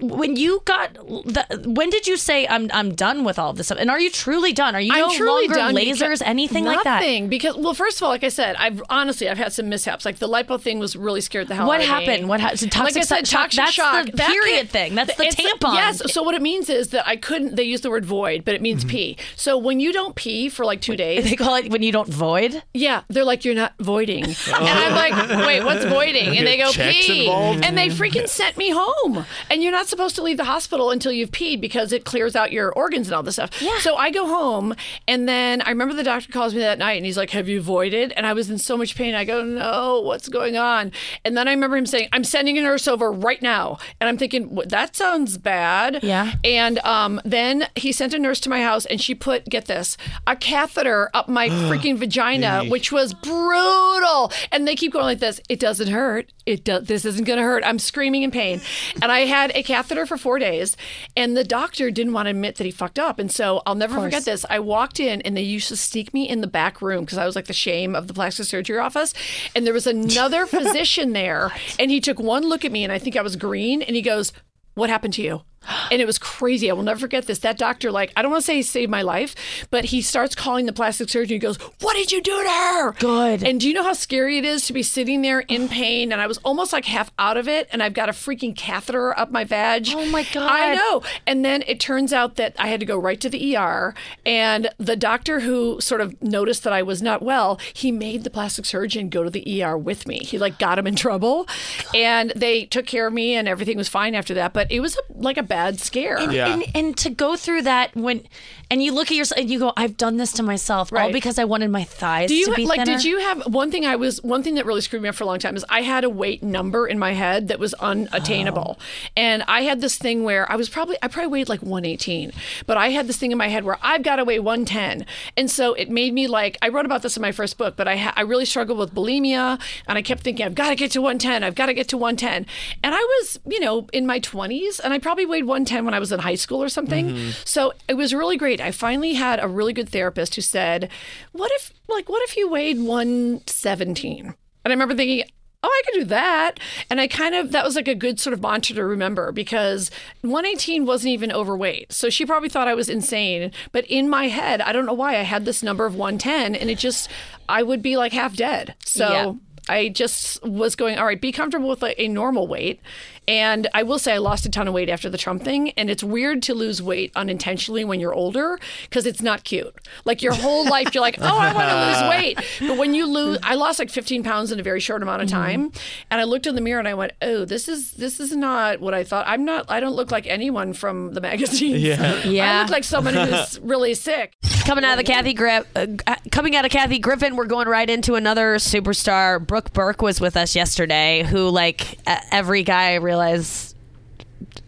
[0.00, 3.66] when you got, the, when did you say, I'm, I'm done with all of this
[3.66, 3.78] stuff?
[3.78, 4.74] And are you truly done?
[4.76, 7.00] Are you I'm no truly longer done lasers, because- anything like that?
[7.00, 10.04] Nothing because well, first of all, like I said, I've honestly I've had some mishaps.
[10.04, 12.06] Like the lipo thing was really scared the hell What out of me.
[12.06, 12.28] happened?
[12.28, 12.60] What happened?
[12.60, 14.06] So toxic like I said, shock- toxic that's shock.
[14.06, 14.94] the That period can't- thing.
[14.94, 15.74] That's the it's tampon.
[15.74, 16.12] yes.
[16.12, 17.56] So what it means is that I couldn't.
[17.56, 18.90] They use the word void, but it means mm-hmm.
[18.90, 19.16] pee.
[19.36, 22.08] So when you don't pee for like two days, They call it when you don't
[22.08, 22.62] void.
[22.74, 26.36] yeah, they're like you're not voiding, and I'm like, wait, what's voiding?
[26.36, 27.64] And they go Checks pee, involved?
[27.64, 29.24] and they freaking sent me home.
[29.50, 32.52] And you're not supposed to leave the hospital until you've peed because it clears out
[32.52, 33.50] your organs and all this stuff.
[33.62, 33.78] Yeah.
[33.78, 34.74] So I go home,
[35.08, 37.62] and then I remember the doctor calls me that night, and he's like, "Have you
[37.62, 39.14] voided?" And I was in so much pain.
[39.14, 40.92] I go, "No, what's going on?"
[41.24, 44.18] And then I remember him saying, "I'm sending a nurse over right now," and I'm
[44.18, 46.32] thinking, "What- "That sounds bad." Yeah.
[46.44, 49.96] And um, then he sent a nurse to my house, and she put, get this,
[50.26, 54.30] a catheter up my freaking vagina, which was brutal.
[54.50, 55.40] And they keep going like this.
[55.48, 56.30] It doesn't hurt.
[56.44, 56.86] It does.
[56.86, 57.62] This isn't going to hurt.
[57.64, 58.60] I'm screaming in pain.
[59.00, 60.76] And I had a catheter for four days,
[61.16, 63.18] and the doctor didn't want to admit that he fucked up.
[63.18, 64.44] And so I'll never forget this.
[64.48, 67.26] I walked in, and they used to sneak me in the back room because I
[67.26, 69.14] was like the shame of the plastic surgery office.
[69.54, 72.98] And there was another physician there, and he took one look at me, and I
[72.98, 74.32] think I was green, and he goes,
[74.74, 75.42] "What happened to you?"
[75.90, 76.70] And it was crazy.
[76.70, 77.40] I will never forget this.
[77.40, 79.34] That doctor, like, I don't want to say he saved my life,
[79.70, 81.34] but he starts calling the plastic surgeon.
[81.34, 82.92] He goes, What did you do to her?
[82.92, 83.42] Good.
[83.42, 86.12] And do you know how scary it is to be sitting there in pain?
[86.12, 89.18] And I was almost like half out of it, and I've got a freaking catheter
[89.18, 89.88] up my vag.
[89.90, 90.50] Oh, my God.
[90.50, 91.02] I know.
[91.26, 93.94] And then it turns out that I had to go right to the ER,
[94.24, 98.30] and the doctor who sort of noticed that I was not well, he made the
[98.30, 100.18] plastic surgeon go to the ER with me.
[100.18, 101.46] He like got him in trouble,
[101.94, 104.52] and they took care of me, and everything was fine after that.
[104.52, 106.16] But it was a, like a bad scare.
[106.18, 106.52] And, Yeah.
[106.52, 108.24] and and to go through that when
[108.70, 111.12] and you look at yourself and you go, I've done this to myself all Right.
[111.12, 112.78] because I wanted my thighs Do you to be like?
[112.80, 112.92] thinner.
[112.96, 113.84] Did you have one thing?
[113.86, 115.82] I was one thing that really screwed me up for a long time is I
[115.82, 118.84] had a weight number in my head that was unattainable, oh.
[119.16, 122.32] and I had this thing where I was probably I probably weighed like 118,
[122.66, 125.06] but I had this thing in my head where I've got to weigh 110,
[125.36, 127.86] and so it made me like I wrote about this in my first book, but
[127.88, 130.90] I ha- I really struggled with bulimia, and I kept thinking I've got to get
[130.92, 132.46] to 110, I've got to get to 110,
[132.82, 135.98] and I was you know in my 20s, and I probably weighed 110 when I
[135.98, 137.30] was in high school or something, mm-hmm.
[137.44, 138.60] so it was really great.
[138.60, 140.90] I finally had a really good therapist who said,
[141.32, 145.24] "What if like what if you weighed 117?" And I remember thinking,
[145.62, 146.58] "Oh, I could do that."
[146.90, 149.90] And I kind of that was like a good sort of mantra to remember because
[150.22, 151.92] 118 wasn't even overweight.
[151.92, 155.18] So she probably thought I was insane, but in my head, I don't know why
[155.18, 157.08] I had this number of 110 and it just
[157.48, 158.74] I would be like half dead.
[158.84, 159.32] So Yeah.
[159.68, 162.80] I just was going, all right, be comfortable with a, a normal weight.
[163.28, 165.70] And I will say I lost a ton of weight after the Trump thing.
[165.70, 169.74] And it's weird to lose weight unintentionally when you're older because it's not cute.
[170.04, 172.68] Like your whole life, you're like, oh, I want to lose weight.
[172.68, 175.28] But when you lose, I lost like 15 pounds in a very short amount of
[175.28, 175.36] mm-hmm.
[175.36, 175.72] time.
[176.10, 178.80] And I looked in the mirror and I went, oh, this is this is not
[178.80, 179.26] what I thought.
[179.28, 179.70] I'm not.
[179.70, 181.76] I don't look like anyone from the magazine.
[181.76, 182.22] Yeah.
[182.24, 182.58] yeah.
[182.58, 184.34] I look like someone who's really sick.
[184.64, 187.88] Coming out of the Kathy Griff, uh, coming out of Kathy Griffin, we're going right
[187.90, 189.44] into another superstar.
[189.44, 193.74] Brooke Burke was with us yesterday, who like uh, every guy I realize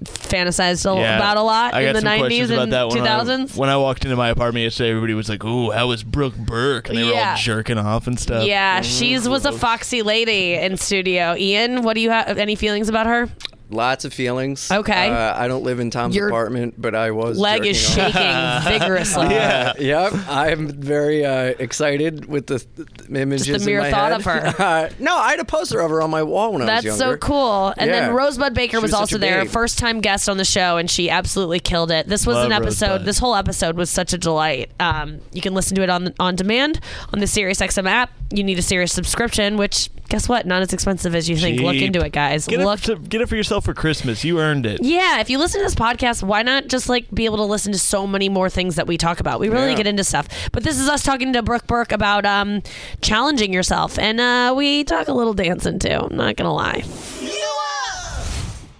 [0.04, 1.16] fantasized a- Yeah.
[1.16, 3.18] about a lot I in the nineties and two when I,
[3.56, 6.88] when I walked into my apartment yesterday, everybody was like, "Ooh, how was Brooke Burke?"
[6.88, 8.46] And they were all jerking off and stuff.
[8.46, 11.36] Yeah, she's was a foxy lady in studio.
[11.36, 12.36] Ian, what do you have?
[12.36, 13.28] Any feelings about her?
[13.74, 14.70] Lots of feelings.
[14.70, 15.08] Okay.
[15.10, 17.38] Uh, I don't live in Tom's Your apartment, but I was.
[17.38, 19.26] Leg is jerking shaking vigorously.
[19.36, 23.46] Uh, yep, I'm very uh, excited with the th- images.
[23.46, 24.20] Just the mere in my thought head.
[24.20, 24.54] of her.
[24.64, 26.98] Uh, no, I had a poster of her on my wall when I was younger.
[26.98, 27.74] That's so cool.
[27.76, 28.00] And Yeah.
[28.06, 30.90] then Rosebud Baker She was, was also there, first time guest on the show, and
[30.90, 32.06] she absolutely killed it.
[32.06, 32.86] This was Love an episode.
[32.88, 33.06] Rosebud.
[33.06, 34.70] This whole episode was such a delight.
[34.80, 36.80] Um, you can listen to it on on demand
[37.12, 38.10] on the SiriusXM app.
[38.32, 40.46] you need a Sirius subscription, which guess what?
[40.46, 41.60] Not as expensive as you think.
[41.60, 42.46] Look into it, guys.
[42.46, 42.80] Get Look.
[42.80, 44.24] it, to, get it for yourself for Christmas.
[44.24, 44.80] You earned it.
[44.82, 47.72] yeah, if you listen to this podcast, why not just like be able to listen
[47.72, 49.40] to so many more things that we talk about?
[49.40, 49.76] We really Yeah.
[49.76, 50.28] get into stuff.
[50.52, 52.62] But this is us talking to Brooke Burke about um,
[53.00, 55.88] challenging yourself, and uh, we talk a little dancing too.
[56.10, 56.84] I'm not gonna lie.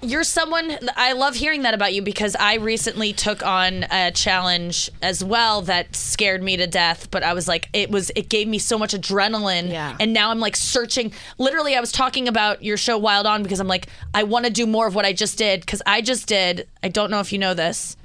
[0.04, 4.90] You're someone I love hearing that about you because I recently took on a challenge
[5.00, 8.46] as well that scared me to death, but I was like it was it gave
[8.46, 9.96] me so much adrenaline Yeah.
[9.98, 13.60] and now I'm like searching literally I was talking about your show Wild On because
[13.60, 16.26] I'm like I want to do more of what I just did cuz I just
[16.26, 17.96] did I don't know if you know this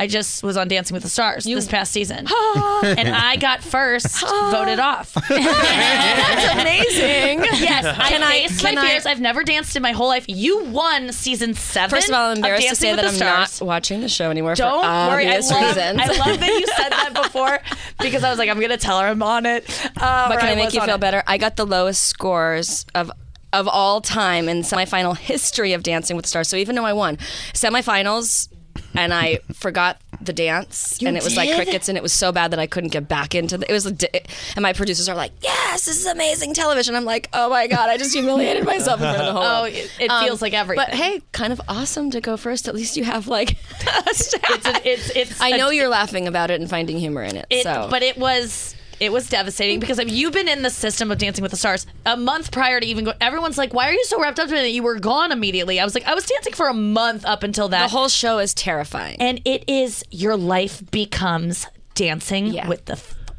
[0.00, 2.18] I just was on Dancing with the Stars this past season.
[2.84, 5.12] and I got first voted off.
[5.28, 7.40] That's amazing.
[7.60, 9.06] Yes, I Can I- faced can my I- fears.
[9.06, 10.24] I've never danced in my whole life.
[10.28, 11.90] You won season seven.
[11.90, 13.60] First of all, I'm embarrassed to say that I'm Stars.
[13.60, 15.26] not watching the show anymore Don't for worry.
[15.28, 16.00] I love, reasons.
[16.00, 17.58] I love that you said that before
[18.00, 19.64] because I was like, I'm gonna tell her I'm on it.
[19.96, 21.00] Uh, but can I make you feel it.
[21.00, 21.22] better?
[21.26, 23.10] I got the lowest scores of
[23.52, 26.48] of all time in semifinal history of Dancing with the Stars.
[26.48, 27.16] So even though I won
[27.54, 28.48] semifinals
[28.94, 32.50] and I forgot the dance and it was like crickets and it was so bad
[32.50, 35.84] that I couldn't get back into the, it was and my producers are like yes
[35.84, 39.18] this is amazing television I'm like oh my god I just humiliated myself in front
[39.18, 39.74] of the whole Oh, world.
[39.74, 40.84] it, it Um, feels like everything.
[40.88, 43.52] but hey kind of awesome to go first at least you have like
[43.86, 45.40] a it's a, it's it's.
[45.40, 48.02] I a- know you're laughing about it and finding humor in it, It, so but
[48.02, 51.50] it was it was devastating because if you've been in the system of Dancing with
[51.50, 53.12] the Stars a month prior to even go.
[53.20, 54.68] Everyone's like, "Why are you so wrapped up in it?
[54.68, 57.68] You were gone immediately." I was like, "I was dancing for a month up until
[57.68, 59.16] that." the whole show is terrifying.
[59.20, 62.68] and it is your life becomes dancing Yeah.
[62.68, 62.96] with the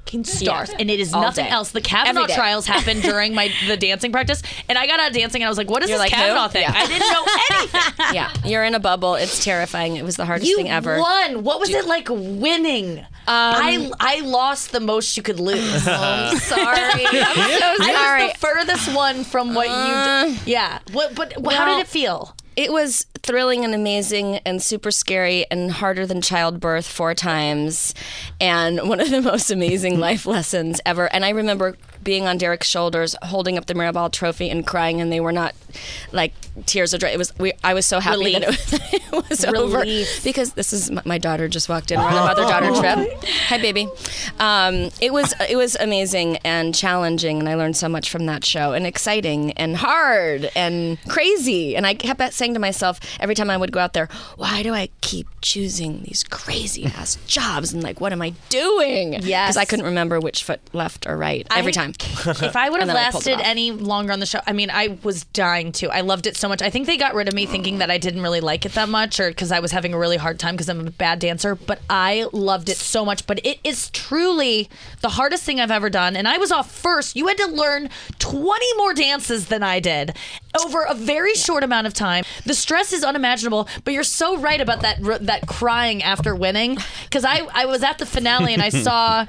[0.09, 0.75] fucking stars Yeah.
[0.79, 1.51] and it is All nothing day.
[1.51, 5.41] else the Kavanaugh trials happened during my the dancing practice and I got out dancing
[5.41, 6.27] and I was like what is You're this like, who?
[6.27, 6.73] Kavanaugh thing Yeah.
[6.75, 9.15] I didn't know anything yeah, you're in a bubble.
[9.15, 9.97] It's terrifying.
[9.97, 10.99] It was the hardest you thing ever.
[10.99, 15.59] won what was it like winning um, I I lost the most you could lose
[15.87, 16.79] oh, I'm sorry.
[16.79, 18.23] I'm so I sorry.
[18.23, 21.87] was the furthest one from what you did uh, yeah what but how did it
[21.87, 27.95] feel It was thrilling and amazing and super scary and harder than childbirth four times
[28.41, 31.05] and one of the most amazing life lessons ever.
[31.05, 35.09] And I remember being on Derek's shoulders, holding up the Mirrorball trophy and crying, and
[35.09, 35.55] they were not
[36.11, 36.33] like
[36.65, 37.07] tears of joy.
[37.07, 37.37] It was.
[37.37, 39.83] We, I was so happy that it was, it was over
[40.23, 41.99] because this is my, my daughter just walked in.
[41.99, 43.23] We're on a mother daughter trip.
[43.47, 43.87] Hi, baby.
[44.39, 48.45] Um, it was it was amazing and challenging, and I learned so much from that
[48.45, 51.75] show, and exciting and hard and crazy.
[51.75, 54.73] And I kept saying to myself every time I would go out there, why do
[54.73, 57.73] I keep choosing these crazy ass jobs?
[57.73, 59.13] And like, what am I doing?
[59.13, 59.47] Yes.
[59.49, 61.93] because I couldn't remember which foot left or right every I- time.
[61.99, 64.39] if I would have And then I pulled it lasted any longer on the show,
[64.47, 65.89] I mean, I was dying to.
[65.89, 66.61] I loved it so much.
[66.61, 68.89] I think they got rid of me thinking that I didn't really like it that
[68.89, 71.55] much, or because I was having a really hard time because I'm a bad dancer.
[71.55, 73.27] But I loved it so much.
[73.27, 74.69] But it is truly
[75.01, 76.15] the hardest thing I've ever done.
[76.15, 77.15] And I was off first.
[77.15, 80.15] You had to learn 20 more dances than I did
[80.63, 82.23] over a very short amount of time.
[82.45, 83.67] The stress is unimaginable.
[83.83, 87.97] But you're so right about that that crying after winning because I I was at
[87.99, 89.25] the finale and I saw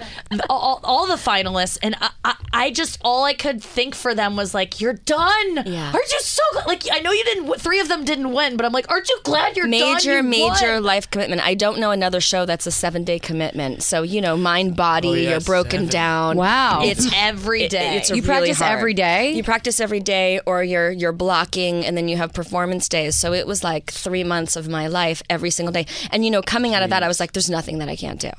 [0.48, 4.36] all, all the finalists and I, I I just all I could think for them
[4.36, 5.62] was like you're done.
[5.66, 5.86] Yeah.
[5.92, 6.66] Aren't you so glad?
[6.66, 7.60] like I know you didn't.
[7.60, 9.70] Three of them didn't win, but I'm like, aren't you glad you're done?
[9.70, 10.82] major You major won.
[10.84, 14.36] life commitment i don't know another show that's a seven day commitment so you know
[14.36, 15.88] mind body Oh, yeah, you're broken seven.
[15.88, 16.80] down Wow.
[16.84, 17.64] It's every day.
[17.66, 17.96] It- day.
[17.96, 18.78] it's You really practice hard.
[18.78, 19.32] every day?
[19.32, 23.16] You practice every day, or you're you're blocking, and then you have performance days.
[23.16, 25.86] So it was like three months of my life every single day.
[26.10, 28.20] And you know, coming out of that, I was like, "There's nothing that I can't
[28.20, 28.30] do."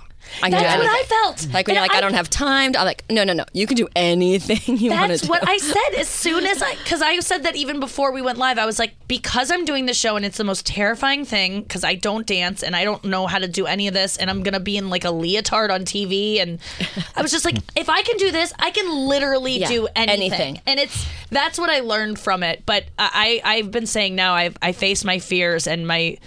[0.43, 1.53] I That's do what I felt.
[1.53, 2.73] Like when you're like, I, I- don't have time.
[2.77, 3.45] I'm like, no, no, no.
[3.53, 6.75] You can do anything you want to That's what I said as soon as I,
[6.75, 8.57] because I said that even before we went live.
[8.57, 11.83] I was like, because I'm doing the show and it's the most terrifying thing because
[11.83, 14.41] I don't dance and I don't know how to do any of this and I'm
[14.43, 16.59] gonna be in like a leotard on TV and
[17.15, 20.31] I was just like, if I can do this, I can literally Yeah, do anything.
[20.31, 20.61] anything.
[20.65, 22.63] And it's that's what I learned from it.
[22.65, 26.17] But I I've been saying now I've I face my fears and my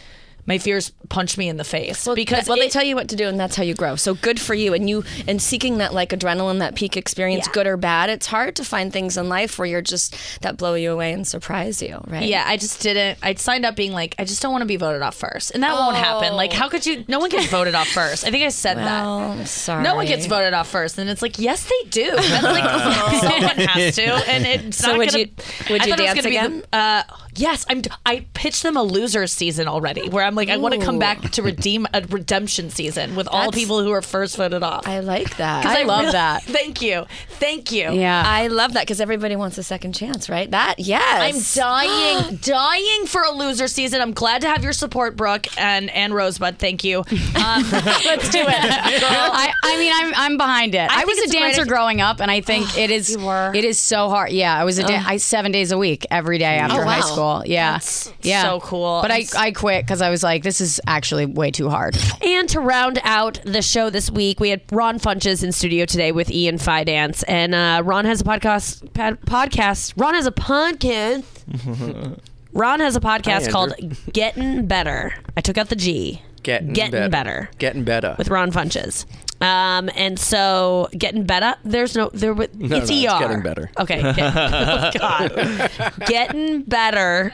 [0.47, 3.29] my fears punch me in the face because well, they tell you what to do,
[3.29, 3.97] and that's how you grow.
[3.97, 4.75] So good for you.
[4.75, 7.53] And you and seeking that like adrenaline, that peak experience, Yeah.
[7.53, 8.11] good or bad.
[8.11, 11.27] It's hard to find things in life where you're just that blow you away and
[11.27, 12.25] surprise you, right?
[12.29, 13.19] Yeah, I just didn't.
[13.23, 15.63] I signed up being like, I just don't want to be voted off first, and
[15.63, 16.35] that won't happen.
[16.35, 17.05] Like, how could you?
[17.09, 18.27] No one gets voted off first.
[18.27, 19.39] I think I said Well, that.
[19.41, 19.83] I'm sorry.
[19.83, 22.11] No one gets voted off first, and it's like, yes, they do.
[22.17, 22.65] That's like
[23.21, 25.31] someone has to, and it's So not would gonna, you-
[25.71, 26.63] would you it dance again?
[26.71, 27.03] the- uh,
[27.35, 27.83] yes, I'm.
[28.05, 31.21] I pitched them a losers season already, where I'm like, I want to come back
[31.33, 34.87] to redeem a redemption season with all That's- people who are first voted off.
[34.87, 35.65] I like that.
[35.67, 36.43] I love really- that.
[36.55, 37.91] Thank you, Thank you.
[37.93, 38.23] Yeah.
[38.25, 40.51] I love that because everybody wants a second chance, right?
[40.51, 41.57] That yes.
[41.59, 44.01] I'm dying, dying for a loser season.
[44.01, 46.59] I'm glad to have your support, Brooke and and Rosebud.
[46.59, 47.05] Thank you.
[47.35, 48.47] Um, let's do it.
[48.49, 50.91] I, I mean, I'm, I'm behind it.
[50.91, 53.65] I, think was a it's a dancer growing up, and I think it is it
[53.65, 54.31] is so hard.
[54.33, 57.01] Yeah, I was a dan- I seven days a week, every day after Oh, high
[57.01, 57.43] school.
[57.45, 59.01] Yeah, That's yeah, so cool.
[59.03, 61.97] But I, I quit because I was like, this is actually way too hard.
[62.21, 66.11] And to round out the show this week, we had Ron Funches in studio today
[66.11, 68.93] with Ian Fidance, and uh, Ron has a podcast.
[68.95, 69.93] Pod, podcast.
[69.97, 71.25] Ron has a podcast.
[72.53, 73.75] Ron has a podcast Hi, called
[74.13, 75.15] Getting Better.
[75.37, 76.23] I took out the G.
[76.43, 77.49] Getting, Getting better.
[77.59, 78.15] Getting better.
[78.19, 79.07] with Ron Funches.
[79.45, 81.55] Um, and so getting better.
[81.65, 82.33] There's no there.
[82.35, 83.19] with No, it's no, it's ER.
[83.19, 83.71] getting better.
[83.79, 84.01] Okay.
[84.01, 85.71] Get, oh God.
[86.07, 87.33] getting better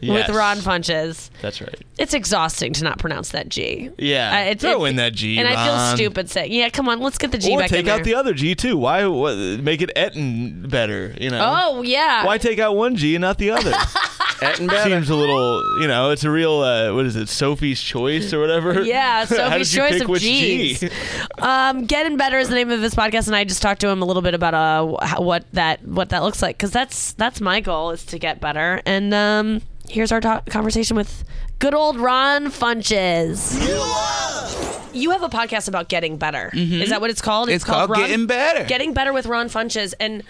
[0.00, 0.28] Yes.
[0.28, 1.30] with Ron Funches.
[1.42, 1.74] That's right.
[1.98, 3.90] It's exhausting to not pronounce that G.
[3.98, 4.30] Yeah.
[4.36, 6.52] Uh, it's- Throw it's- in that G, And I feel stupid saying.
[6.52, 7.94] Yeah, come on, let's get the G Or back take in there.
[7.96, 8.76] Take out the other G too.
[8.78, 11.14] Why what, make it Etten better?
[11.20, 11.40] You know.
[11.76, 12.24] Oh yeah.
[12.26, 13.72] Why take out one G and not the other?
[14.40, 14.90] Getting better.
[14.90, 18.40] Seems a little, you know, it's a real, uh, what is it, Sophie's Choice or
[18.40, 18.82] whatever?
[18.82, 20.80] Yeah, How did Sophie's you choice pick of which G's.
[20.80, 20.90] G?
[21.38, 24.02] Um, Getting better is the name of this podcast, and I just talked to him
[24.02, 27.40] a little bit about uh how, what that what that looks like because that's that's
[27.40, 28.80] my goal is to get better.
[28.86, 31.24] And um, here's our to- conversation with
[31.58, 33.60] good old Ron Funches.
[34.94, 36.50] You have a podcast about getting better.
[36.52, 37.48] Is that what it's called?
[37.48, 37.56] Mm-hmm.
[37.56, 38.64] It's called Ron- Getting Better.
[38.64, 40.22] Getting better with Ron Funches, and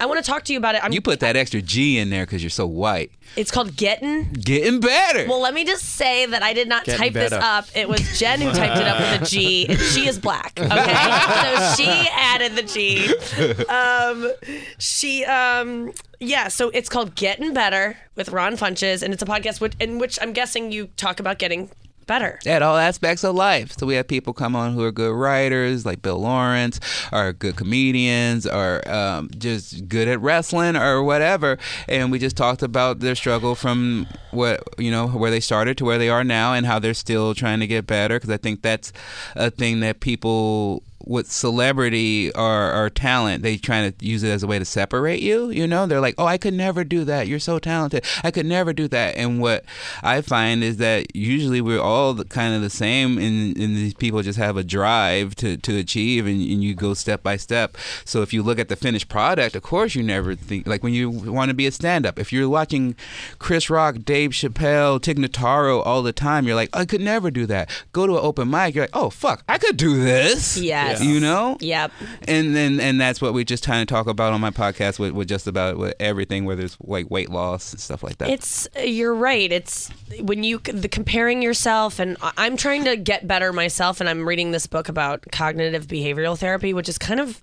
[0.00, 0.84] I want to talk to you about it.
[0.84, 3.10] I'm, You put that extra G in there because you're so white.
[3.36, 5.26] It's called Getting Getting better.
[5.28, 7.66] Well, let me just say that I did not Getting type this up.
[7.74, 10.52] It was Jen who typed it up with a G, and she is black.
[10.58, 13.64] Okay, so she added the G.
[13.64, 14.30] Um,
[14.78, 16.48] she, um, yeah.
[16.48, 20.18] So it's called Getting Better with Ron Funches, and it's a podcast which, in which
[20.22, 21.70] I'm guessing you talk about getting
[22.08, 22.38] better.
[22.46, 23.78] at all aspects of life.
[23.78, 26.80] So we have people come on who are good writers, like Bill Lawrence,
[27.12, 31.58] or good comedians, or um, just good at wrestling or whatever.
[31.88, 35.84] And we just talked about their struggle from what you know where they started to
[35.84, 38.16] where they are now, and how they're still trying to get better.
[38.16, 38.92] Because I think that's
[39.36, 44.42] a thing that people with celebrity or, or talent, they trying to use it as
[44.42, 45.50] a way to separate you.
[45.50, 47.26] You know, they're like, "Oh, I could never do that.
[47.26, 48.04] You're so talented.
[48.22, 49.64] I could never do that." And what
[50.02, 53.94] I find is that usually we're all the, kind of the same, and, and these
[53.94, 57.76] people just have a drive to, to achieve, and, and you go step by step.
[58.04, 60.92] So if you look at the finished product, of course, you never think like when
[60.92, 62.18] you want to be a stand-up.
[62.18, 62.94] If you're watching
[63.38, 67.46] Chris Rock, Dave Chappelle, Tig Notaro all the time, you're like, "I could never do
[67.46, 70.97] that." Go to an open mic, you're like, "Oh fuck, I could do this." Yes.
[71.00, 71.56] You know?
[71.60, 71.92] Yep.
[72.26, 75.12] And then and that's what we just trying to talk about on my podcast with,
[75.12, 78.30] with just about with everything, whether it's like weight loss and stuff like that.
[78.30, 79.50] It's you're right.
[79.50, 84.26] It's when you the comparing yourself, and I'm trying to get better myself, and I'm
[84.26, 87.40] reading this book about cognitive behavioral therapy, which is kind of.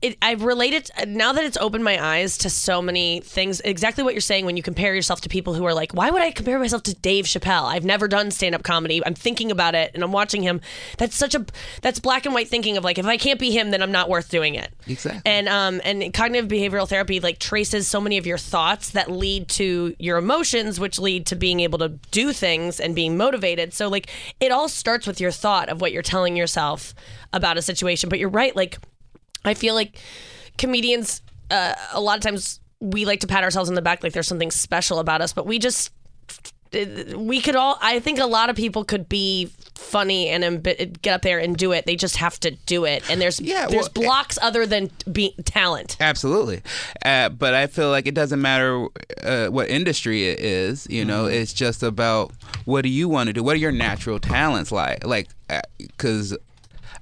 [0.00, 3.60] It, I've related now that it's opened my eyes to so many things.
[3.60, 6.22] Exactly what you're saying when you compare yourself to people who are like, "Why would
[6.22, 7.64] I compare myself to Dave Chappelle?
[7.64, 9.04] I've never done stand-up comedy.
[9.04, 10.60] I'm thinking about it and I'm watching him."
[10.98, 11.44] That's such a
[11.80, 14.08] that's black and white thinking of like, if I can't be him, then I'm not
[14.08, 14.72] worth doing it.
[14.86, 15.22] Exactly.
[15.24, 19.48] And um and cognitive behavioral therapy like traces so many of your thoughts that lead
[19.48, 23.74] to your emotions, which lead to being able to do things and being motivated.
[23.74, 24.08] So like
[24.40, 26.94] it all starts with your thought of what you're telling yourself
[27.32, 28.08] about a situation.
[28.08, 28.78] But you're right, like
[29.44, 29.98] I feel like
[30.58, 34.12] comedians uh, a lot of times we like to pat ourselves on the back like
[34.12, 35.90] there's something special about us, but we just
[37.16, 40.62] we could all I think a lot of people could be funny and
[41.02, 41.84] get up there and do it.
[41.84, 43.08] They just have to do it.
[43.10, 45.98] And there's Yeah, there's well, blocks other than be- talent.
[46.00, 46.62] Absolutely,
[47.04, 48.86] uh, but I feel like it doesn't matter
[49.22, 50.86] uh, what industry it is.
[50.88, 51.34] You know, Mm-hmm.
[51.42, 52.32] it's just about
[52.64, 53.42] what do you want to do?
[53.42, 55.04] What are your natural talents like?
[55.06, 55.28] Like,
[55.78, 56.36] because.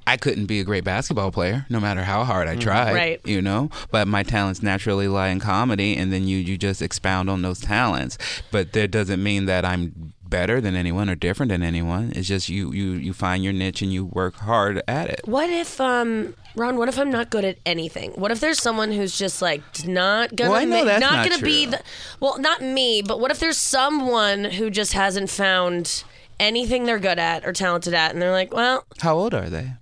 [0.06, 2.86] I couldn't be a great basketball player, no matter how hard I tried.
[2.86, 2.94] Mm-hmm.
[2.96, 3.20] Right.
[3.24, 7.30] You know, but my talents naturally lie in comedy, and then you you just expound
[7.30, 8.18] on those talents.
[8.50, 12.12] But that doesn't mean that I'm better than anyone or different than anyone.
[12.14, 15.20] It's just you you you find your niche and you work hard at it.
[15.24, 18.12] What if um Ron, what if I'm not good at anything?
[18.12, 21.12] What if there's someone who's just like not gonna Well, I know ma- that's not,
[21.12, 21.80] not gonna be the
[22.20, 26.04] well, not me, but what if there's someone who just hasn't found
[26.38, 29.72] anything they're good at or talented at and they're like, well, How old are they?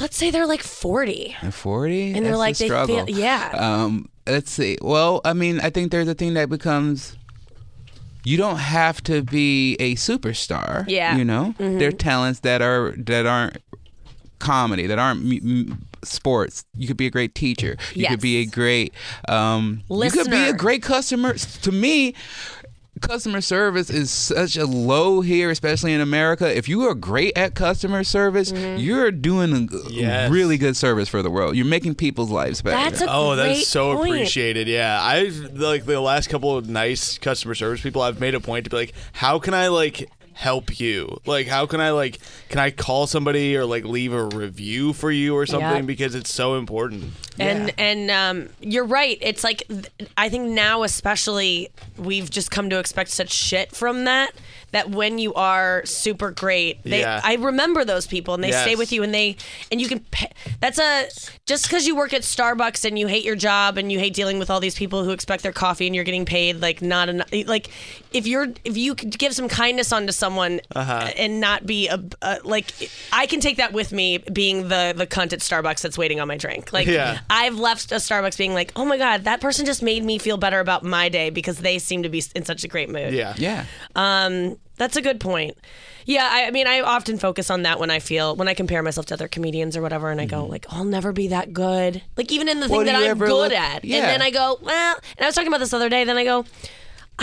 [0.00, 1.36] Let's say they're like 40.
[1.42, 2.12] At 40?
[2.12, 3.06] And they're like, the they struggle.
[3.06, 3.50] feel- yeah.
[3.54, 4.76] Um, let's see.
[4.82, 7.16] Well, I mean, I think there's a thing that becomes.
[8.22, 10.84] You don't have to be a superstar.
[10.86, 11.16] Yeah.
[11.16, 11.78] You know, Mhm.
[11.78, 13.56] there are talents that are that aren't
[14.38, 16.64] comedy, that aren't m- m- sports.
[16.76, 17.76] You could be a great teacher.
[17.94, 18.92] You could be a great.
[19.28, 21.34] Um, you could be a great customer.
[21.34, 22.14] To me.
[23.00, 26.56] Customer service is such a low here, especially in America.
[26.56, 28.80] If you are great at customer service, Mm-hmm.
[28.80, 30.30] you're doing a g- Yes.
[30.30, 31.56] really good service for the world.
[31.56, 32.76] You're making people's lives better.
[32.90, 34.10] That's a Oh, great that's so point.
[34.14, 34.68] appreciated.
[34.68, 38.02] Yeah, I've like the last couple of nice customer service people.
[38.02, 41.20] I've made a point to be like, how can I like help you?
[41.26, 45.10] Like, how can I like, can I call somebody or like leave a review for
[45.10, 45.82] you or something Yeah.
[45.82, 47.12] because it's so important.
[47.38, 49.18] And and um, you're right.
[49.20, 49.62] It's like
[50.16, 54.32] I think now especially we've just come to expect such shit from that.
[54.72, 57.20] That when you are super great, they, Yeah.
[57.24, 59.36] I remember those people and they stay with you and they
[59.72, 60.00] and you can.
[60.10, 60.30] Pay,
[60.60, 61.06] that's a
[61.46, 64.38] just because you work at Starbucks and you hate your job and you hate dealing
[64.38, 67.28] with all these people who expect their coffee and you're getting paid like not enough.
[67.46, 67.68] Like
[68.12, 71.10] if you're if you could give some kindness onto someone Uh-huh.
[71.16, 72.72] and not be a, a like
[73.12, 76.28] I can take that with me being the the cunt at Starbucks that's waiting on
[76.28, 76.72] my drink.
[76.72, 77.18] Like Yeah.
[77.28, 80.36] I've left a Starbucks being like, oh my god, that person just made me feel
[80.36, 83.12] better about my day because they seem to be in such a great mood.
[83.14, 83.34] Yeah.
[83.36, 83.64] yeah.
[83.96, 85.58] Um, that's a good point.
[86.06, 88.82] Yeah, I, I mean, I often focus on that when I feel when I compare
[88.82, 92.00] myself to other comedians or whatever, and I go like, I'll never be that good.
[92.16, 93.98] Like even in the thing that I'm good look- at, Yeah.
[93.98, 96.04] and then I go, well, and I was talking about this the other day.
[96.04, 96.44] Then I go.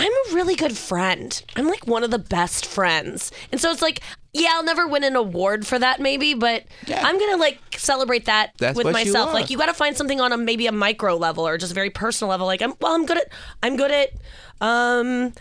[0.00, 1.42] I'm a really good friend.
[1.56, 3.32] I'm like one of the best friends.
[3.50, 3.98] And so it's like,
[4.32, 8.26] yeah, I'll never win an award for that maybe, but I'm going to like celebrate
[8.26, 9.32] that That's with what you myself.
[9.34, 11.74] Like you got to find something on a maybe a micro level or just a
[11.74, 12.46] very personal level.
[12.46, 14.10] Like I'm well, I'm good at I'm good at
[14.60, 15.32] um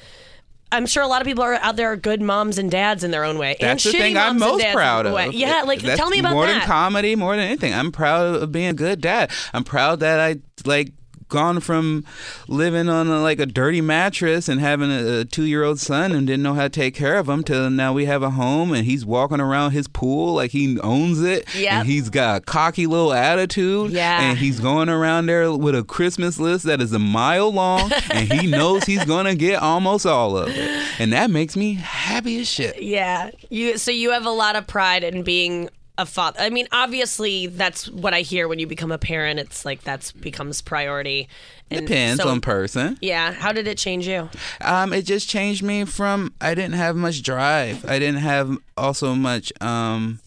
[0.72, 3.12] I'm sure a lot of people are out there are good moms and dads in
[3.12, 3.56] their own way.
[3.60, 5.14] and That's the thing I'm most proud of.
[5.14, 5.30] way.
[5.30, 6.60] Yeah, like That's tell me about more that.
[6.60, 7.74] than comedy, more than anything.
[7.74, 9.32] I'm proud of being a good dad.
[9.54, 10.92] I'm proud that I like
[11.30, 12.06] gone from
[12.48, 16.44] living on a, like a dirty mattress and having a, a two-year-old son and didn't
[16.44, 19.06] know how to take care of him to now we have a home and he's
[19.06, 21.72] walking around his pool like he owns it Yep.
[21.74, 24.22] and he's got a cocky little attitude Yeah.
[24.22, 28.32] and he's going around there with a Christmas list that is a mile long and
[28.32, 32.48] he knows he's gonna get almost all of it and that makes me happy as
[32.48, 32.82] shit.
[32.82, 33.32] Yeah.
[33.50, 36.40] You so you have a lot of pride in being a father.
[36.40, 39.40] I mean, obviously that's what I hear when you become a parent.
[39.40, 41.28] It's like that's becomes priority.
[41.70, 42.98] And Depends so- on person.
[43.02, 43.34] Yeah.
[43.34, 44.30] How did it change you?
[44.62, 47.84] Um, it just changed me from I didn't have much drive.
[47.86, 50.20] I didn't have also much um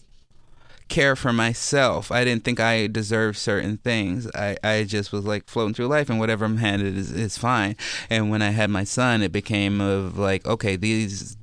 [0.89, 2.11] care for myself.
[2.11, 4.29] I didn't think I deserved certain things.
[4.35, 7.77] I, I just was like floating through life and whatever I'm handed is, is fine.
[8.09, 11.37] And when I had my son it became of like, okay, these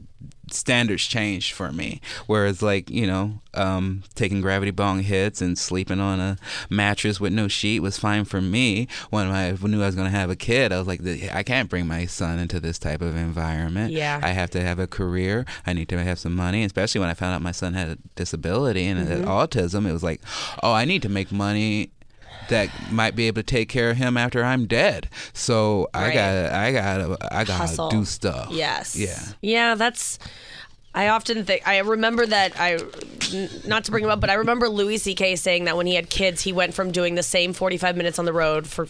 [0.53, 2.01] standards changed for me.
[2.27, 6.37] Whereas like, you know, um, taking gravity bong hits and sleeping on a
[6.71, 8.87] mattress with no sheet was fine for me.
[9.11, 11.01] When I knew I was going to have a kid, I was like,
[11.33, 13.93] I can't bring my son into this type of environment.
[13.93, 14.21] Yeah.
[14.23, 15.45] I have to have a career.
[15.67, 16.63] I need to have some money.
[16.65, 19.29] Especially when I found out my son had a disability and Mm-hmm.
[19.29, 20.21] autism, it was like,
[20.63, 21.93] oh, I need to make money
[22.49, 25.09] that might be able to take care of him after I'm dead.
[25.33, 28.49] So I got I got I got to do stuff.
[28.51, 28.97] Yes.
[28.97, 29.21] Yeah.
[29.41, 30.19] Yeah, that's.
[30.95, 32.79] I often think I remember that I
[33.67, 35.37] not to bring him up, but I remember Louis C.K.
[35.37, 38.25] saying that when he had kids, he went from doing the same forty-five minutes on
[38.25, 38.87] the road for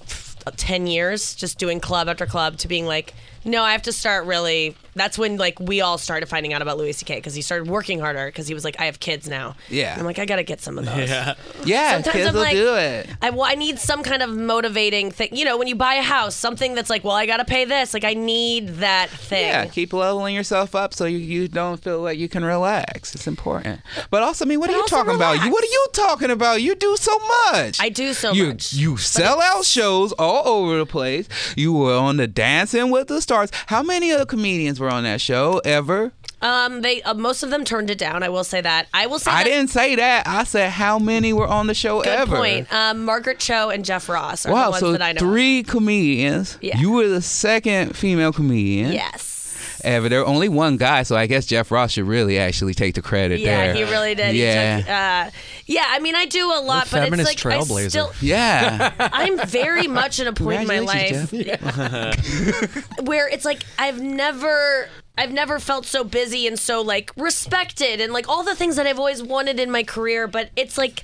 [0.56, 3.12] ten years, just doing club after club, to being like,
[3.44, 4.76] no, I have to start really.
[4.98, 7.16] That's when like we all started finding out about Louis C.K.
[7.16, 9.56] because he started working harder because he was like, I have kids now.
[9.68, 9.92] Yeah.
[9.92, 11.08] And I'm like, I gotta get some of those.
[11.08, 11.34] Yeah.
[11.64, 13.08] Yeah, Sometimes kids I'm will like, do it.
[13.22, 15.34] I, well, I need some kind of motivating thing.
[15.34, 17.64] You know, when you buy a house, something that's like, well, I got to pay
[17.64, 17.94] this.
[17.94, 19.48] Like, I need that thing.
[19.48, 23.14] Yeah, keep leveling yourself up so you, you don't feel like you can relax.
[23.14, 23.80] It's important.
[24.10, 25.44] But also, I mean, what But are you also talking about?
[25.44, 26.62] You what are you talking about?
[26.62, 27.18] You do so
[27.50, 27.80] much.
[27.80, 28.72] I do so you, much.
[28.72, 31.28] You sell out shows all over the place.
[31.56, 33.50] You were on the Dancing with the Stars.
[33.66, 36.12] How many other comedians were on that show ever?
[36.40, 38.22] Um, they uh, most of them turned it down.
[38.22, 38.86] I will say that.
[38.94, 40.26] I will say I that- didn't say that.
[40.28, 42.36] I said how many were on the show Good ever.
[42.36, 42.72] point.
[42.72, 45.18] Um, Margaret Cho and Jeff Ross are the Wow, ones so that I know.
[45.18, 46.56] three comedians.
[46.60, 46.78] Yeah.
[46.78, 48.92] You were the second female comedian.
[48.92, 49.37] Yes.
[49.84, 50.08] Ever.
[50.08, 53.42] There only one guy, so I guess Jeff Ross should really actually take the credit
[53.42, 53.66] there.
[53.66, 53.86] Yeah, there.
[53.86, 54.34] he really did.
[54.36, 54.76] Yeah.
[54.76, 55.30] He took, uh,
[55.66, 58.92] yeah, I mean, I do a lot, but it's feminist like I still, yeah.
[59.12, 64.88] I'm very much at a point in my life Congratulations, where it's like I've never
[65.16, 68.86] I've never felt so busy and so like respected and like all the things that
[68.86, 71.02] I've always wanted in my career, but it's like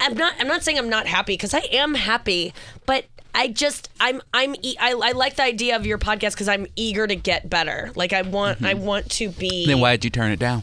[0.00, 2.54] I'm not I'm not saying I'm not happy because I am happy,
[2.86, 3.06] but
[3.36, 6.66] I just I'm I'm e- I, I like the idea of your podcast because I'm
[6.74, 7.92] eager to get better.
[7.94, 8.84] Like I want I mm-hmm.
[8.84, 9.66] want to be.
[9.66, 10.62] then why did you turn it down?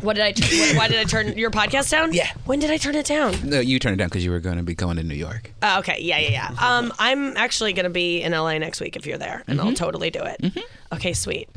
[0.00, 0.32] What did I?
[0.32, 2.14] T- why- did I turn your podcast down?
[2.14, 2.30] Yeah.
[2.46, 3.34] When did I turn it down?
[3.44, 5.52] No, you turned it down because you were going to be going to New York.
[5.62, 5.98] Oh, okay.
[6.00, 6.56] Yeah, yeah, yeah.
[6.58, 9.66] Um, I'm actually going to be in LA next week if you're there, and I'll
[9.66, 9.74] mm-hmm.
[9.74, 10.40] totally do it.
[10.40, 10.94] Mm-hmm.
[10.94, 11.50] Okay, sweet.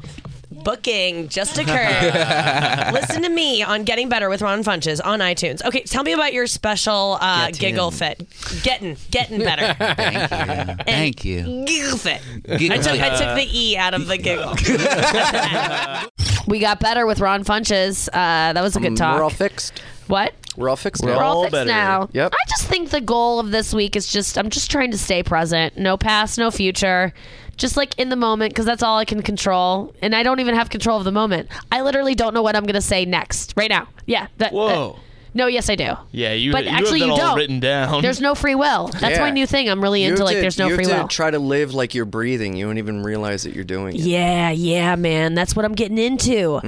[0.54, 2.94] Booking just occurred.
[2.94, 5.64] Listen to me on Getting Better with Ron Funches on iTunes.
[5.66, 7.94] Okay, tell me about your special uh, Get giggle in.
[7.94, 8.28] fit.
[8.64, 9.74] Getting, getting better.
[10.86, 11.44] Thank you.
[11.44, 11.66] Thank you.
[11.66, 12.22] Giggle fit.
[12.58, 14.54] Giggle I took, I took the E out of the giggle.
[16.48, 18.08] we got better with Ron Funches.
[18.10, 19.16] Uh, that was a good Um, talk.
[19.18, 19.82] We're all fixed.
[20.08, 20.34] what?
[20.56, 21.04] We're all fixed.
[21.04, 21.20] We're now.
[21.24, 22.10] all fixed now.
[22.14, 22.32] Yep.
[22.34, 25.24] I just think the goal of this week is just I'm just trying to stay
[25.24, 25.78] present.
[25.78, 27.12] No past, no future.
[27.58, 30.56] Just like in the moment because that's all I can control, and I don't even
[30.56, 31.50] have control of the moment.
[31.72, 33.88] I literally don't know what I'm gonna say next right now.
[34.08, 34.28] Yeah.
[34.40, 34.94] That, Whoa.
[34.94, 35.00] uh,
[35.36, 35.94] no, yes I do.
[36.12, 37.38] Yeah, you, But you actually, have that you all don't.
[37.38, 38.02] written down.
[38.02, 38.88] There's no free will.
[38.88, 39.22] That's Yeah.
[39.22, 39.68] my new thing.
[39.70, 41.08] I'm really You into have like to- there's no you free have to will.
[41.08, 42.56] try to live like you're breathing.
[42.56, 44.02] You don't even realize that you're doing it.
[44.02, 45.34] Yeah, yeah, man.
[45.36, 46.60] That's what I'm getting into.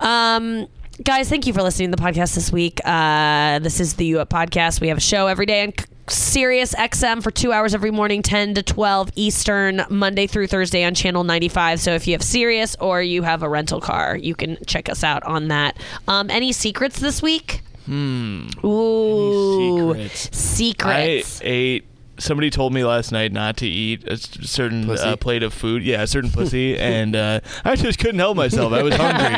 [0.00, 0.66] Um,
[1.02, 2.80] guys, thank you for listening to the podcast this week.
[2.84, 4.80] Uh, this is the You Up podcast.
[4.80, 8.22] We have a show every day on C- Sirius XM for two hours every morning,
[8.22, 11.80] 10 to 12 Eastern, Monday through Thursday on Channel 95.
[11.80, 15.02] So if you have Sirius or you have a rental car, you can check us
[15.02, 15.76] out on that.
[16.06, 17.62] Um, any secrets this week?
[17.86, 18.48] Hmm.
[18.64, 20.36] Ooh, secrets?
[20.36, 21.40] secrets.
[21.40, 21.84] I ate.
[22.18, 25.82] Somebody told me last night not to eat a certain uh, plate of food.
[25.82, 28.72] Yeah, a certain pussy, and uh, I just couldn't help myself.
[28.72, 29.34] I was hungry.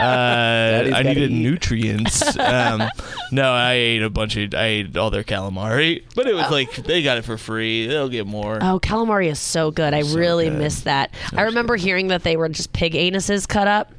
[0.00, 1.42] uh, I needed eat.
[1.42, 2.36] nutrients.
[2.38, 2.82] Um,
[3.32, 4.54] no, I ate a bunch of.
[4.54, 7.86] I ate all their calamari, but it was like they got it for free.
[7.86, 8.58] They'll get more.
[8.60, 9.94] Oh, calamari is so good.
[9.94, 10.58] I really good.
[10.58, 11.12] miss that.
[11.34, 13.92] I remember hearing that they were just pig anuses cut up.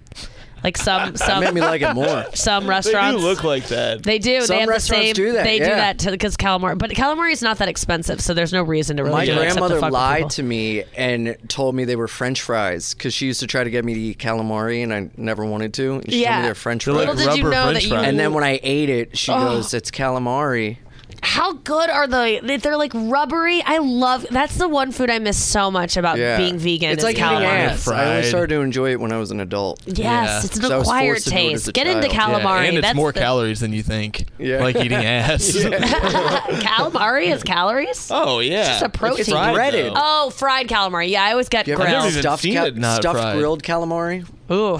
[0.63, 2.25] Like some That some made me like it more.
[2.33, 4.03] some they restaurants do look like that.
[4.03, 4.41] They do.
[4.41, 5.13] Some they have the restaurants same.
[5.13, 8.33] do that, They do that to because calamari, but calamari is not that expensive, so
[8.33, 11.37] there's no reason to really My do it to grandmother fuck lied to me and
[11.47, 13.99] told me they were French fries because she used to try to get me to
[13.99, 15.93] eat calamari and I never wanted to.
[15.95, 16.37] And she told Yeah.
[16.39, 16.95] me they're French fries.
[16.95, 19.39] Little did you know French that you- and then when I ate it, she Oh.
[19.39, 20.77] goes, "It's calamari."
[21.23, 22.39] How good are they?
[22.39, 23.61] They- They're like rubbery.
[23.65, 24.25] I love.
[24.29, 26.91] That's the one food I miss so much about Yeah, being vegan.
[26.91, 27.45] It's is like eating calamari.
[27.45, 27.87] ants.
[27.87, 29.81] I only started to enjoy it when I was an adult.
[29.85, 30.41] Yes, Yeah.
[30.43, 31.67] it's an 'Cause I was acquired forced to do it as taste.
[31.69, 32.31] a Get into child.
[32.31, 32.67] Yeah, calamari.
[32.69, 34.25] and it's That's more the- calories than you think.
[34.39, 34.63] Yeah.
[34.63, 35.51] Like eating ass.
[35.57, 38.09] calamari has calories.
[38.11, 39.19] oh yeah, It's just a protein.
[39.21, 39.85] It's fried, breaded.
[39.87, 39.93] though.
[39.95, 41.09] Oh, fried calamari.
[41.09, 42.03] Yeah, I always get You ever I've grilled.
[42.03, 43.37] never even stuffed, seen ca- it not stuffed fried.
[43.37, 44.25] grilled calamari?
[44.51, 44.79] Ooh.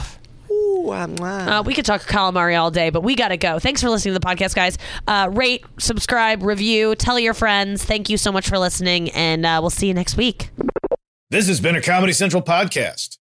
[0.78, 0.91] Ooh.
[0.91, 3.59] Uh, we could talk calamari all day, but we got to go.
[3.59, 4.78] Thanks for listening to the podcast, guys.
[5.07, 7.84] Uh, rate, subscribe, review, tell your friends.
[7.84, 10.51] Thank you so much for listening, and uh, we'll see you next week.
[11.30, 13.17] This has been a Comedy Central podcast.